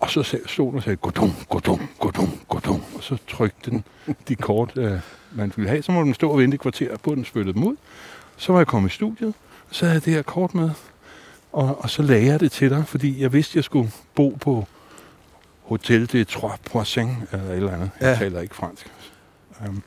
[0.00, 2.82] Og så sag- stod den og sagde, godum, godum, godum, godum.
[2.96, 3.84] Og så trykte den
[4.28, 5.00] de kort, øh,
[5.32, 5.82] man ville have.
[5.82, 7.76] Så måtte den stå og vente et kvarter på, den spyttede dem ud.
[8.36, 9.34] Så var jeg kommet i studiet,
[9.68, 10.70] og så havde jeg det her kort med.
[11.52, 14.66] Og, og så lagde jeg det til dig, fordi jeg vidste, jeg skulle bo på
[15.62, 17.90] Hotel de Trois Poissons, eller et eller andet.
[18.00, 18.18] Jeg Ja.
[18.18, 18.86] taler ikke fransk.
[19.68, 19.82] Um,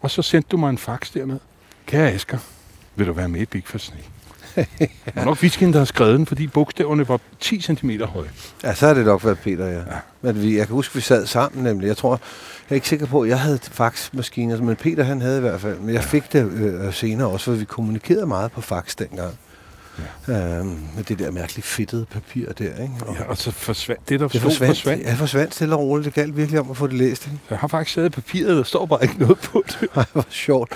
[0.00, 1.38] og så sendte du mig en fax derned.
[1.86, 2.38] Kære Asger,
[2.96, 4.08] vil du være med i Big for Snake?
[4.78, 8.28] Det var nok Viskin, der har skrevet den, fordi bogstaverne var 10 cm høje.
[8.64, 9.78] Ja, så har det nok været Peter, ja.
[9.78, 9.82] Ja.
[10.22, 11.86] Men vi, jeg kan huske, vi sad sammen nemlig.
[11.88, 12.18] Jeg tror, jeg
[12.70, 15.78] er ikke sikker på, at jeg havde faxmaskiner, men Peter han havde i hvert fald.
[15.78, 19.38] Men jeg fik det øh, senere også, for vi kommunikerede meget på fax dengang.
[20.28, 20.58] Ja.
[20.58, 22.94] Øhm, med det der mærkeligt fedtede papir der, ikke?
[23.06, 25.04] Og Ja, og så forsvandt det, der det forsvandt, forsvandt.
[25.04, 26.04] Ja, forsvandt stille og roligt.
[26.04, 27.26] Det galt virkelig om at få det læst.
[27.26, 27.38] Ikke?
[27.50, 29.88] Jeg har faktisk taget papiret, der står bare ikke noget på det.
[29.96, 30.72] Ej, hvor sjovt.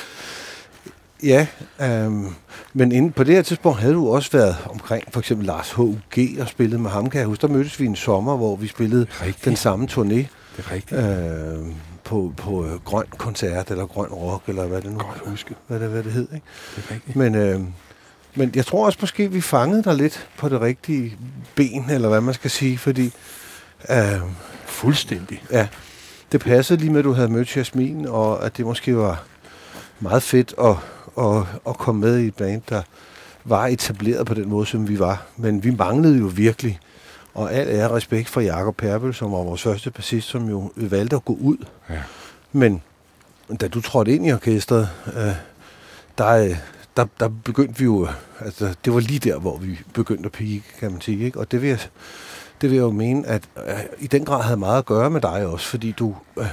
[1.23, 1.47] Ja,
[1.81, 2.27] øhm,
[2.73, 6.41] men inden på det her tidspunkt havde du også været omkring for eksempel Lars H.U.G.
[6.41, 7.11] og spillet med ham.
[7.11, 9.45] Kan jeg huske, der mødtes vi en sommer, hvor vi spillede Rigtigt.
[9.45, 10.15] den samme turné.
[10.15, 11.01] Det er rigtigt.
[11.01, 11.67] øh,
[12.05, 15.57] på, på øh, grøn koncert, eller grøn rock, eller hvad det nu Godt husket.
[15.67, 16.29] hvad det, hvad det hed.
[16.35, 16.47] Ikke?
[16.77, 17.17] Det er rigtigt.
[17.17, 17.61] Men, øh,
[18.35, 21.17] men jeg tror også måske, vi fangede dig lidt på det rigtige
[21.55, 23.13] ben, eller hvad man skal sige, fordi
[23.91, 24.21] øh,
[24.67, 25.43] Fuldstændig.
[25.51, 25.69] ja,
[26.33, 29.25] det passede lige med, at du havde mødt Jasmin, og at det måske var
[30.01, 30.75] meget fedt at,
[31.19, 32.83] at, at komme med i et band, der
[33.45, 35.27] var etableret på den måde, som vi var.
[35.37, 36.79] Men vi manglede jo virkelig,
[37.35, 40.71] og al ære og respekt for Jakob Perbel, som var vores første bassist, som jo
[40.77, 41.57] valgte at gå ud
[41.91, 42.03] Ja.
[42.53, 42.83] men
[43.61, 45.33] da du trådte ind i orkestret, øh,
[46.19, 46.57] der, øh,
[46.97, 48.09] der, der begyndte vi jo,
[48.41, 51.25] altså det var lige der, hvor vi begyndte at pige, kan man sige.
[51.25, 51.39] Ikke?
[51.39, 51.79] Og det vil, jeg,
[52.61, 55.21] det vil jeg jo mene, at øh, i den grad havde meget at gøre med
[55.21, 56.47] dig også, fordi du, øh,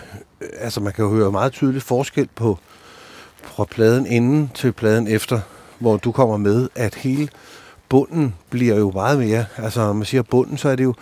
[0.60, 2.60] altså man kan jo høre meget tydeligt forskel på,
[3.44, 5.40] fra pladen inden til pladen efter,
[5.80, 7.30] hvor du kommer med, at hele
[7.90, 10.94] bunden bliver jo meget mere, altså når man siger bunden, så er det jo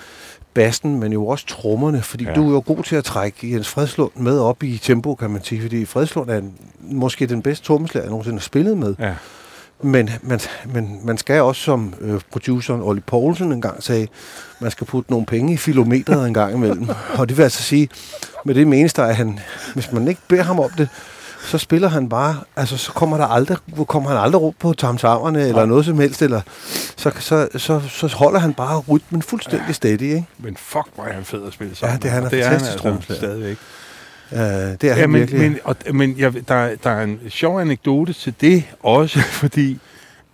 [0.53, 2.33] bassen, men jo også trommerne, fordi Ja.
[2.33, 5.43] du er jo god til at trække Jens Fredslund med op i tempo, kan man
[5.43, 6.41] sige, fordi Fredslund er
[6.81, 8.95] måske den bedste trommeslager, jeg nogensinde har spillet med.
[8.99, 9.13] Ja.
[9.81, 10.39] Men man,
[10.73, 14.07] men man skal også, som øh, produceren Olli Poulsen engang sagde,
[14.59, 16.89] man skal putte nogle penge i filometeret en gang imellem.
[17.19, 17.89] Og det vil altså sige,
[18.45, 19.39] med det menes der, at han,
[19.73, 20.89] hvis man ikke beder ham om det,
[21.41, 23.57] så spiller han bare, altså så kommer, der aldrig,
[23.87, 26.41] kommer han aldrig rundt på tamtamerne eller noget som helst, eller
[26.97, 30.25] så, så, så, så holder han bare rytmen fuldstændig steady, ikke?
[30.37, 31.93] Men fuck, hvor er han fed at spille sammen.
[31.93, 32.43] Ja, det er han er med.
[32.43, 33.19] fantastisk altså trommeslager.
[33.19, 33.57] stadigvæk.
[34.31, 35.41] Uh, det er Ja, han men, virkelig.
[35.41, 39.79] men, og, men jeg, der, der er en sjov anekdote til det også, fordi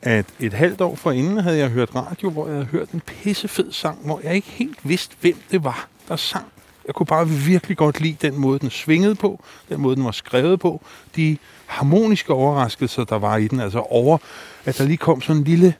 [0.01, 3.71] at et halvt år forinden havde jeg hørt radio, hvor jeg havde hørt en pissefed
[3.71, 6.45] sang, hvor jeg ikke helt vidste, hvem det var, der sang.
[6.87, 10.11] Jeg kunne bare virkelig godt lide den måde, den svingede på, den måde, den var
[10.11, 10.81] skrevet på,
[11.15, 14.17] de harmoniske overraskelser, der var i den, altså over,
[14.65, 15.73] at der lige kom sådan en lille...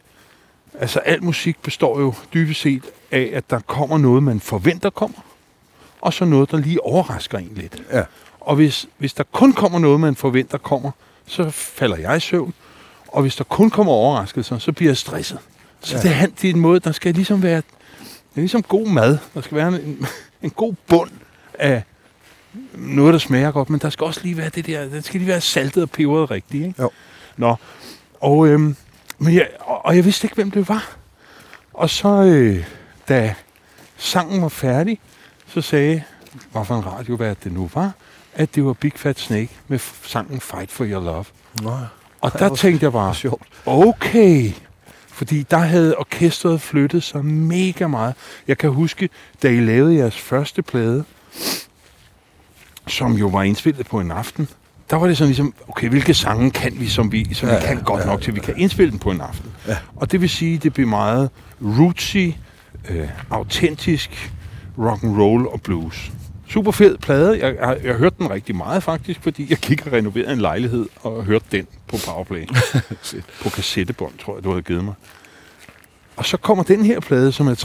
[0.80, 5.18] Altså, al musik består jo dybest set af, at der kommer noget, man forventer kommer,
[6.02, 7.84] og så noget, der lige overrasker en lidt.
[7.92, 8.04] Ja.
[8.40, 10.92] Og hvis, hvis der kun kommer noget, man forventer kommer,
[11.26, 12.54] så falder jeg i søvn.
[13.08, 15.40] Og hvis der kun kommer overraskelser, så bliver jeg stresset.
[15.80, 16.02] Så ja.
[16.02, 17.62] det, er, det er en måde, der skal ligesom være...
[18.12, 19.18] Det er ligesom god mad.
[19.34, 20.08] Der skal være en,
[20.44, 21.12] en god bund
[21.54, 21.84] af
[22.74, 24.86] noget, der smager godt, men der skal også lige være det der...
[24.90, 26.82] Den skal lige være saltet og peberet rigtigt, ikke?
[26.82, 26.90] Jo.
[27.38, 27.56] Nå,
[28.22, 28.76] og, øhm,
[29.18, 30.96] men jeg, og, og jeg vidste ikke, hvem det var.
[31.74, 32.66] Og så, øh,
[33.10, 33.36] da
[33.98, 35.00] sangen var færdig,
[35.48, 36.04] så sagde,
[36.52, 37.92] hvad for en radiovært det nu var,
[38.34, 41.26] at det var Big Fat Snake med sangen Fight for Your Love.
[41.62, 41.78] Nå,
[42.22, 43.44] Og der tænkte jeg bare, sjovt.
[43.66, 44.52] okay,
[45.14, 48.14] fordi der havde orkestret flyttet sig mega meget.
[48.48, 49.10] Jeg kan huske,
[49.44, 51.04] da I lavede jeres første plade,
[52.88, 54.48] som jo var indspillet på en aften,
[54.90, 57.66] der var det sådan ligesom, okay, hvilke sange kan vi, som vi, som ja, vi
[57.66, 59.52] kan godt ja, nok til, vi kan indspille den på en aften.
[59.68, 59.78] Ja.
[59.96, 61.30] Og det vil sige, det blev meget
[61.62, 62.30] rootsy,
[62.90, 64.34] øh, autentisk
[64.78, 66.12] rock and roll og blues.
[66.54, 67.40] Super fed plade.
[67.40, 70.86] Jeg, jeg, jeg hørte den rigtig meget faktisk, fordi jeg gik og renoverede en lejlighed
[71.02, 72.46] og hørte den på Powerplay.
[73.44, 74.94] på kassettebånd, tror jeg, du havde givet mig.
[76.16, 77.56] Og så kommer den her plade, som er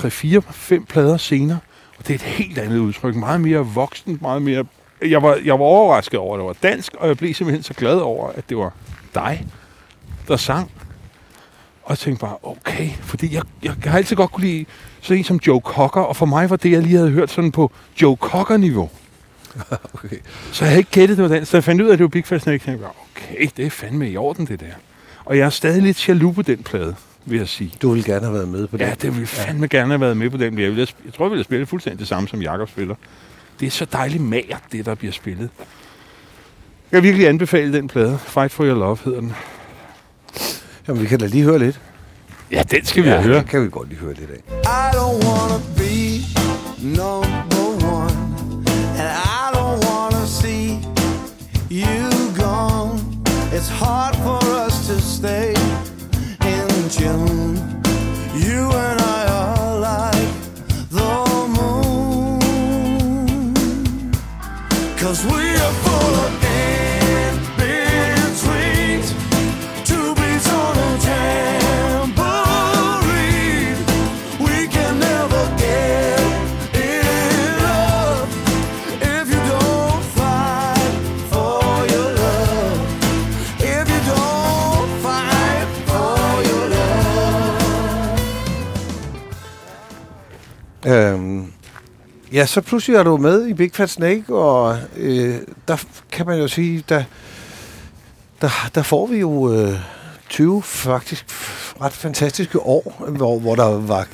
[0.81, 1.59] 3-4-5 plader senere.
[1.99, 3.15] Og det er et helt andet udtryk.
[3.15, 4.65] Meget mere voksen, meget mere...
[5.03, 7.75] Jeg var, jeg var overrasket over, at det var dansk, og jeg blev simpelthen så
[7.75, 8.73] glad over, at det var
[9.15, 9.47] dig,
[10.29, 10.71] der sang.
[11.83, 14.65] Og jeg tænkte bare, okay, fordi jeg, jeg har altid godt kunne lide
[15.01, 17.53] sådan en som Joe Cocker, og for mig var det, jeg lige havde hørt sådan
[17.53, 17.73] på
[18.03, 18.91] Joe Cocker-niveau.
[19.95, 20.17] Okay.
[20.53, 21.47] Så jeg havde ikke gættet, det var den.
[21.47, 22.53] Så jeg fandt ud af, at det var Big Fat Snake.
[22.53, 24.67] Jeg tænkte okay, det er fandme i orden, det der.
[25.25, 26.95] Og jeg er stadig lidt jaloux på den plade,
[27.25, 27.73] vil jeg sige.
[27.83, 28.85] Du ville gerne have været med på det.
[28.85, 30.59] Ja, det ville fandme gerne have været med på den.
[30.59, 32.95] Jeg, ville, jeg tror, jeg ville spille fuldstændig det samme, som Jakob spiller.
[33.61, 35.51] Det er så dejligt magert, det der bliver spillet.
[36.93, 38.19] Jeg vil virkelig anbefale den plade.
[38.19, 39.33] Fight for Your Love hedder den.
[40.89, 41.81] Jamen, vi kan da lige høre lidt.
[42.53, 43.39] Ja, den skal vi ja, høre.
[43.39, 44.41] det kan vi godt lige høre lidt af.
[44.65, 45.95] I don't wanna be
[46.81, 48.15] number one,
[49.01, 50.67] and I don't wanna see
[51.71, 52.11] you
[52.45, 52.99] gone.
[53.57, 54.28] It's hard for
[92.39, 95.35] ja, så pludselig er du med i Big Fat Snake, og øh,
[95.69, 95.77] der
[96.13, 97.05] kan man jo sige, der,
[98.41, 99.75] der, der får vi jo øh,
[100.29, 101.25] 20 faktisk
[101.81, 104.07] ret fantastiske år, hvor, hvor der var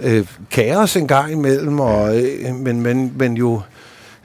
[0.00, 3.62] øh, kaos en gang imellem, og, øh, men, men, men jo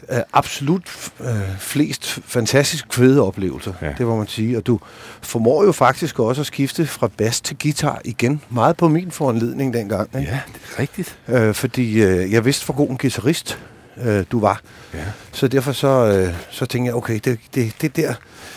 [0.09, 3.87] øh, absolut øh, flest fantastisk fede oplevelser, Ja.
[3.87, 3.93] ja.
[3.97, 4.57] det må man sige.
[4.57, 4.79] Og du
[5.21, 9.73] formår jo faktisk også at skifte fra bas til guitar igen, meget på min foranledning
[9.73, 10.09] dengang.
[10.19, 10.31] Ikke?
[10.31, 11.17] Ja, det er rigtigt.
[11.27, 13.59] Øh, fordi øh, jeg vidste, hvor god en guitarist
[14.03, 14.61] øh, du var.
[14.93, 14.99] Ja.
[15.31, 18.13] Så derfor så, øh, så tænkte jeg, okay, det, det, det der,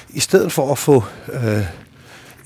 [0.08, 1.62] i stedet for at få øh,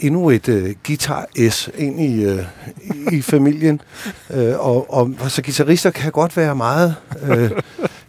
[0.01, 2.45] endnu et øh, guitar-S ind i, øh,
[2.83, 3.81] i- i familien,
[4.35, 7.51] øh, og, og så guitarister kan godt være meget, øh,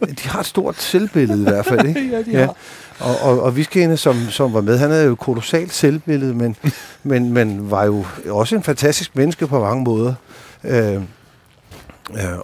[0.00, 2.08] de har et stort selvbillede i hvert fald, ikke?
[2.12, 2.54] Ja, de har.
[3.00, 6.56] Og, og, og Viskene, som, som var med, han havde jo kolossalt selvbillede, men,
[7.02, 10.14] men, men var jo også en fantastisk menneske på mange måder.
[10.64, 11.00] Øh, øh,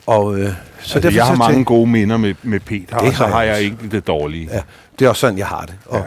[0.06, 2.98] og, øh, så Så altså, jeg har så mange tænkte- gode minder med, med Peter,
[2.98, 4.48] Det og så har jeg har jeg ikke det dårlige.
[4.52, 4.60] Ja,
[4.98, 5.74] det er også sådan, jeg har det.
[5.86, 6.04] Og, ja.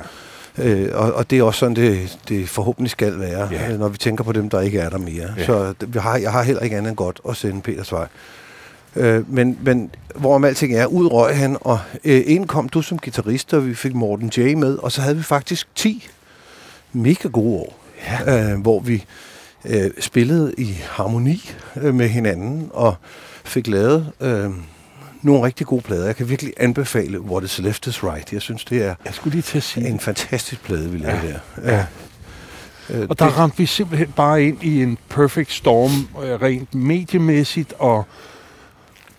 [0.58, 3.70] Øh, og, og det er også sådan, det, det forhåbentlig skal være, Ja.
[3.72, 3.78] ja.
[3.78, 5.34] når vi tænker på dem, der ikke er der mere.
[5.38, 5.46] Ja.
[5.46, 8.08] Så jeg har, jeg har heller ikke andet end godt at sende Peters vej.
[8.96, 13.00] Øh, men, men hvorom alting er, ud røg han, og øh, ind kom du som
[13.00, 14.56] guitarist, og vi fik Morten J.
[14.56, 16.08] med, og så havde vi faktisk 10
[16.94, 17.80] mega gode år,
[18.28, 18.52] ja.
[18.54, 19.06] øh, hvor vi
[19.66, 22.96] øh, spillede i harmoni øh, med hinanden, og
[23.44, 24.50] fik lavet øh,
[25.22, 26.06] nogle rigtig gode plader.
[26.06, 28.34] Jeg kan virkelig anbefale What is Left is Right.
[28.34, 31.40] Jeg synes, det er Jeg skulle lige til at sige en fantastisk plade, vi lavede
[31.58, 31.62] Ja.
[31.72, 31.76] der.
[31.78, 31.86] Ja.
[32.90, 35.92] Øh, Og der ramte vi simpelthen bare ind i en perfect storm,
[36.26, 38.06] øh, rent mediemæssigt, og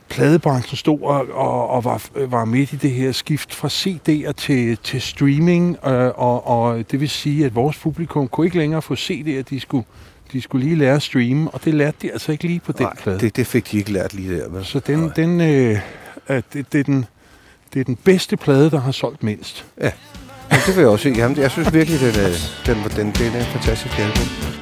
[0.08, 4.76] pladebranchen stod og, og, og var, var midt i det her skift fra CD'er til,
[4.76, 8.94] til streaming, øh, og, og det vil sige, at vores publikum kunne ikke længere få
[8.94, 9.84] CD'er, de skulle,
[10.32, 12.82] de skulle lige lære at streame, og det lærte de altså ikke lige på den
[12.86, 13.20] Nej, plade.
[13.20, 14.48] det, det fik de ikke lært lige der.
[14.48, 15.78] Men, Så den, den, øh,
[16.28, 17.04] øh, det, det, er den,
[17.74, 19.64] det er den bedste plade, der har solgt mindst.
[19.80, 19.90] Ja,
[20.50, 21.16] det vil jeg også sige.
[21.16, 22.30] Jamen, jeg synes virkelig, den, er,
[22.66, 24.61] den, den, den er en fantastisk album.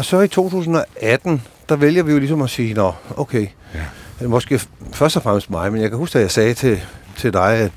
[0.00, 4.28] Og så i 2018, der vælger vi jo ligesom at sige, nå, okay, ja.
[4.28, 4.60] måske
[4.92, 6.82] først og fremmest mig, men jeg kan huske, at jeg sagde til,
[7.16, 7.72] til dig, at,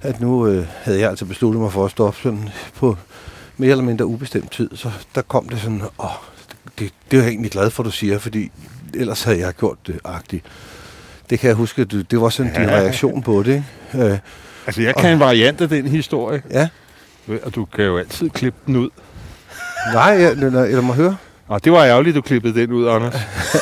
[0.00, 2.96] at nu øh, havde jeg altså besluttet mig for at stoppe sådan på
[3.56, 4.70] mere eller mindre ubestemt tid.
[4.74, 6.10] Så der kom det sådan, åh,
[6.78, 8.50] det, det er jeg egentlig glad for, du siger, fordi
[8.94, 10.44] ellers havde jeg gjort det agtigt.
[11.30, 12.60] Det kan jeg huske, du, det var sådan ja.
[12.60, 13.64] din reaktion på det.
[13.94, 14.06] ikke?
[14.06, 14.18] Øh,
[14.66, 16.68] Altså, jeg kan en variant af den historie, ja,
[17.42, 18.90] og du kan jo altid klippe den ud.
[19.92, 21.16] nej, jeg, eller, eller må høre?
[21.48, 23.14] Og det var ærgerligt, du klippede den ud, Anders.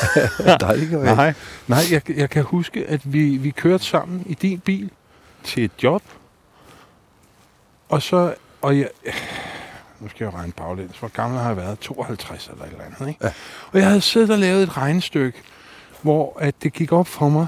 [0.61, 0.97] Nej, ikke.
[0.97, 1.33] Nej,
[1.67, 4.89] nej jeg, jeg kan huske, at vi, vi kørte sammen i din bil
[5.43, 6.03] til et job.
[7.89, 8.89] Og så, og jeg,
[9.99, 11.79] nu skal jeg regne baglæns, hvor gammel har jeg været?
[11.79, 13.25] 52 eller et eller andet, ikke?
[13.25, 13.31] Ja.
[13.71, 15.41] Og jeg havde siddet og lavet et regnestykke,
[16.01, 17.47] hvor at det gik op for mig,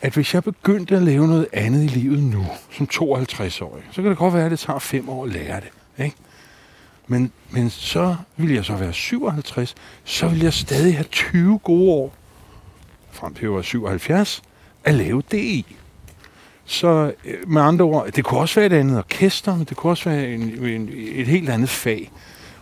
[0.00, 4.10] at hvis jeg begyndte at lave noget andet i livet nu, som 52-årig, så kan
[4.10, 6.16] det godt være, at det tager fem år at lære det, ikke?
[7.06, 9.74] Men, men så vil jeg så være 57,
[10.04, 12.14] så vil jeg stadig have 20 gode år,
[13.12, 14.42] frem til jeg var 77,
[14.84, 15.76] at lave det i.
[16.64, 19.90] Så øh, med andre ord, det kunne også være et andet orkester, men det kunne
[19.92, 22.10] også være en, en, et helt andet fag.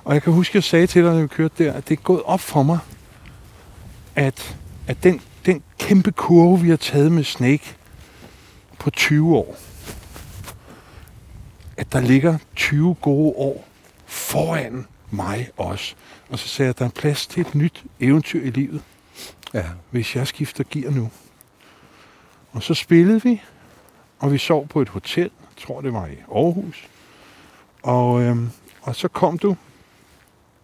[0.05, 2.03] Og jeg kan huske, jeg sagde til dig, da vi kørte der, at det er
[2.03, 2.78] gået op for mig,
[4.14, 7.74] at, at den, den kæmpe kurve, vi har taget med Snake
[8.78, 9.57] på 20 år,
[11.76, 13.71] at der ligger 20 gode år
[14.12, 15.94] foran mig også.
[16.30, 18.82] Og så sagde jeg, at der er plads til et nyt eventyr i livet,
[19.54, 19.64] Ja.
[19.90, 21.10] hvis jeg skifter gear nu.
[22.52, 23.42] Og så spillede vi,
[24.18, 26.88] og vi sov på et hotel, jeg tror det var i Aarhus.
[27.82, 28.50] Og, øhm,
[28.82, 29.56] og så kom du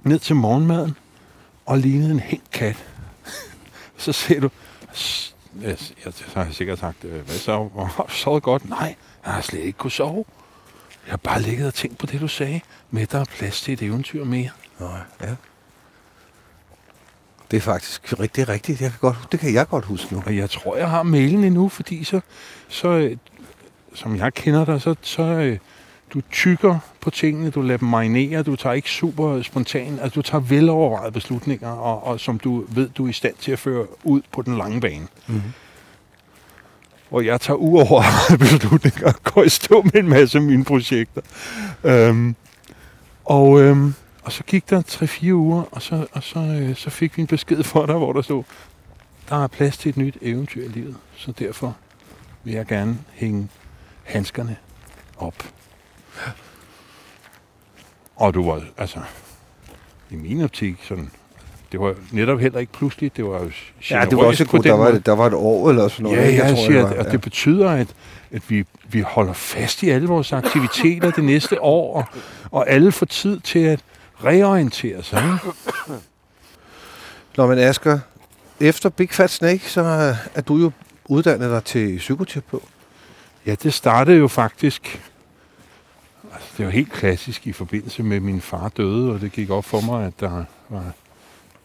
[0.02, 0.96] ned til morgenmaden
[1.66, 2.84] og lignede en hængt kat.
[3.96, 4.50] så siger du,
[4.94, 5.68] "S- jeg,
[6.04, 7.68] jeg, så har jeg sikkert sagt, "Øh, hvad så?
[7.96, 8.68] Har du sovet godt?
[8.68, 10.24] Nej, jeg har slet ikke kunne sove.
[11.08, 12.60] Jeg har bare ligget og tænkt på det, du sagde.
[12.90, 14.50] Med, der er plads til et eventyr mere.
[14.78, 14.86] Nå,
[15.22, 15.34] ja.
[17.50, 18.80] Det er faktisk rigtig rigtigt.
[18.80, 20.22] Jeg kan godt, det kan jeg godt huske nu.
[20.26, 22.20] Og jeg tror, jeg har mailen endnu, fordi så,
[22.68, 23.16] så øh,
[23.94, 25.58] som jeg kender dig, så, så øh,
[26.14, 30.22] du tykker på tingene, du lader dem marinere, du tager ikke super spontan, altså du
[30.22, 33.86] tager velovervejede beslutninger, og, og som du ved, du er i stand til at føre
[34.04, 35.06] ud på den lange bane.
[35.26, 35.52] Mm-hmm.
[37.08, 41.20] Hvor jeg tager uovervejede beslutninger og går i stå med en masse af mine projekter.
[41.84, 42.36] Øhm,
[43.24, 47.16] og, øhm, og så gik der 3-4 uger, og så, og så, øh, så fik
[47.16, 48.44] vi en besked for dig, hvor der stod,
[49.28, 51.76] der er plads til et nyt eventyr i livet, så derfor
[52.44, 53.48] vil jeg gerne hænge
[54.04, 54.56] handskerne
[55.16, 55.34] op.
[58.16, 59.00] Og du var, altså,
[60.10, 61.10] i min optik, sådan,
[61.72, 63.50] det var netop heller ikke pludseligt, det var jo
[63.90, 64.64] Ja, det var også godt.
[64.64, 66.18] Der var, der var et år eller sådan noget.
[66.18, 66.38] Ja, ikke?
[66.38, 67.04] jeg, jeg tror, siger, det at, var.
[67.04, 67.88] at det betyder, at,
[68.32, 72.04] at vi, vi holder fast i alle vores aktiviteter det næste år, og,
[72.50, 73.80] og alle får tid til at
[74.24, 75.38] reorientere sig.
[77.36, 77.98] Nå, men Asger,
[78.60, 80.70] efter Big Fat Snake, så er- er du jo
[81.06, 82.62] uddannet dig til psykoterapeut.
[83.46, 85.00] Ja, det startede jo faktisk...
[86.32, 89.64] Altså, det var helt klassisk i forbindelse med, min far døde, og det gik op
[89.64, 90.84] for mig, at der var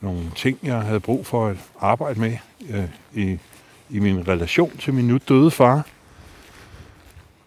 [0.04, 2.38] nogle ting, jeg havde brug for at arbejde med
[2.70, 2.84] øh,
[3.14, 3.40] i,
[3.90, 5.86] i min relation til min nu døde far.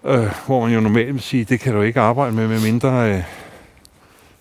[0.05, 3.23] Øh, hvor man jo normalt vil sige, det kan du ikke arbejde med, medmindre øh,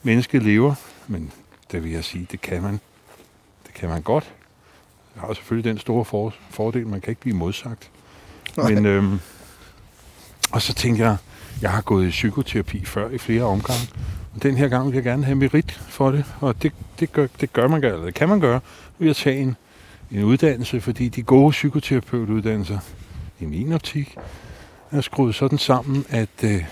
[0.03, 0.75] mennesket lever.
[1.07, 1.31] Men
[1.71, 2.79] det vil jeg sige, det kan man.
[3.65, 4.31] Det kan man godt.
[5.15, 7.89] Jeg har selvfølgelig den store for, fordel, man kan ikke blive modsagt.
[8.57, 8.71] Nej.
[8.71, 9.19] Men, øhm,
[10.51, 11.17] og så tænkte jeg,
[11.61, 13.89] jeg har gået i psykoterapi før i flere omgange.
[14.43, 16.25] Den her gang vil jeg gerne have merit for det.
[16.41, 18.59] Og det, det, gør, det gør man, eller det kan man gøre
[18.99, 19.55] ved at tage en,
[20.11, 22.79] en uddannelse, fordi de gode psykoterapeutuddannelser
[23.39, 24.17] i min optik
[24.91, 26.63] er skruet sådan sammen, at, øh,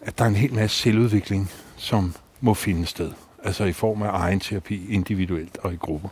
[0.00, 3.12] at der er en hel masse selvudvikling, som må finde sted.
[3.44, 6.08] Altså i form af egen terapi, individuelt og i grupper.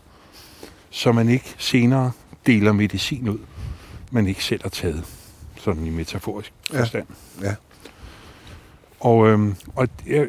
[0.90, 2.12] Så man ikke senere
[2.46, 3.38] deler medicin ud,
[4.10, 5.04] man ikke selv har taget.
[5.56, 6.80] Sådan i metaforisk Ja.
[6.80, 7.06] forstand.
[7.42, 7.54] Ja.
[9.02, 10.28] Og, øhm, og jeg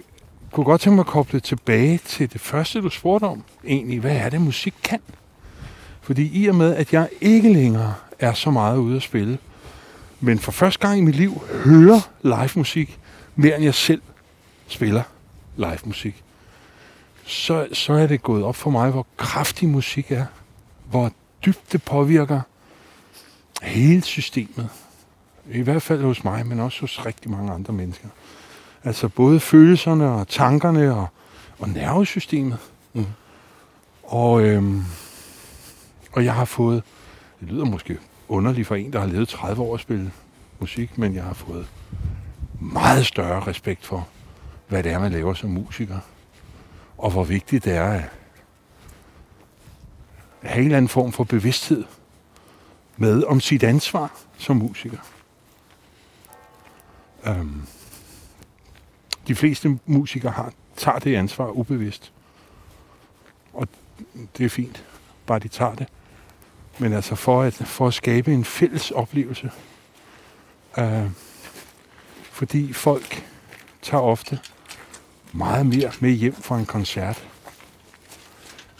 [0.51, 3.43] kunne godt tænke mig at koble tilbage til det første, du spurgte om.
[3.67, 4.99] Egentlig, hvad er det, musik kan?
[6.01, 9.38] Fordi i og med, at jeg ikke længere er så meget ude at spille,
[10.19, 12.99] men for første gang i mit liv hører live musik
[13.36, 14.01] mere end jeg selv
[14.67, 15.03] spiller
[15.57, 16.24] live musik,
[17.26, 20.26] så, så er det gået op for mig, hvor kraftig musik er.
[20.89, 21.11] Hvor
[21.45, 22.41] dybt det påvirker
[23.61, 24.69] hele systemet.
[25.51, 28.07] I hvert fald hos mig, men også hos rigtig mange andre mennesker.
[28.84, 31.07] Altså både følelserne og tankerne og,
[31.59, 32.57] og nervesystemet.
[32.93, 33.05] Mm.
[34.03, 34.84] Og, øhm,
[36.11, 36.84] og jeg har fået,
[37.39, 40.11] det lyder måske underligt for en, der har levet 30 år at spille
[40.59, 41.67] musik, men jeg har fået
[42.59, 44.07] meget større respekt for,
[44.67, 45.99] hvad det er, man laver som musiker.
[46.97, 48.09] Og hvor vigtigt det er at
[50.41, 51.84] have en eller anden form for bevidsthed
[52.97, 54.97] med om sit ansvar som musiker.
[57.27, 57.67] Um,
[59.28, 62.11] de fleste musikere har, tager det ansvar ubevidst.
[63.53, 63.67] Og
[64.38, 64.86] det er fint,
[65.26, 65.88] bare de tager det.
[66.78, 69.51] Men altså for at, for at skabe en fælles oplevelse.
[70.78, 71.09] Øh,
[72.21, 73.26] fordi folk
[73.82, 74.39] tager ofte
[75.32, 77.28] meget mere med hjem fra en koncert,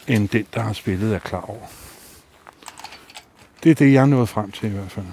[0.08, 1.66] end den, der har spillet, er klar over.
[3.62, 5.06] Det er det, jeg er nået frem til i hvert fald.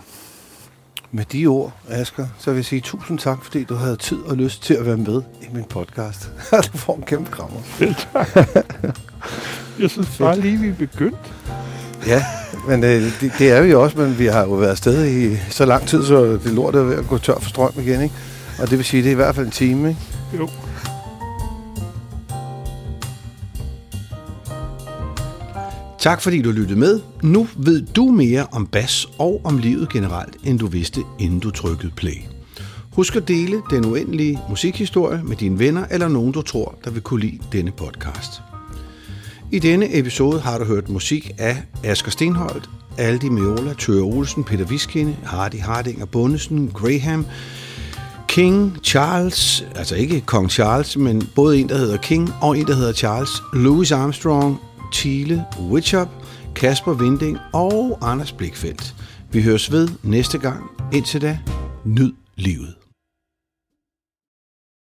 [1.14, 4.38] Med de ord, Asger, så vil jeg sige tusind tak, fordi du havde tid og
[4.38, 6.32] lyst til at være med i min podcast.
[6.74, 7.60] du får en kæmpe krammer.
[9.80, 11.34] Jeg synes bare lige, vi er begyndt.
[12.08, 12.26] Ja,
[12.68, 15.38] men øh, det, det er vi jo også, men vi har jo været afsted i
[15.50, 18.16] så lang tid, så det lort er ved at gå tør for strøm igen, ikke?
[18.60, 20.02] Og det vil sige, det er i hvert fald en time, ikke?
[20.38, 20.50] Jo.
[26.02, 27.00] Tak fordi du lyttede med.
[27.24, 31.52] Nu ved du mere om bas og om livet generelt, end du vidste, inden du
[31.52, 32.18] trykkede play.
[32.92, 37.02] Husk at dele den uendelige musikhistorie med dine venner eller nogen, du tror, der vil
[37.02, 38.42] kunne lide denne podcast.
[39.52, 44.66] I denne episode har du hørt musik af Asger Stenholdt, Aldi Meola, Tøre Olsen, Peter
[44.66, 47.26] Viskinde, Hardy Hardinger Bundesen, Graham,
[48.28, 52.76] King Charles, altså ikke Kong Charles, men både en, der hedder King og en, der
[52.76, 54.60] hedder Charles, Louis Armstrong,
[54.92, 56.10] Thiele, Witchup,
[56.56, 58.96] Kasper Vinding og Anders Blikfeldt.
[59.32, 60.64] Vi høres ved næste gang.
[60.94, 61.40] Indtil da,
[61.86, 62.81] nyd livet.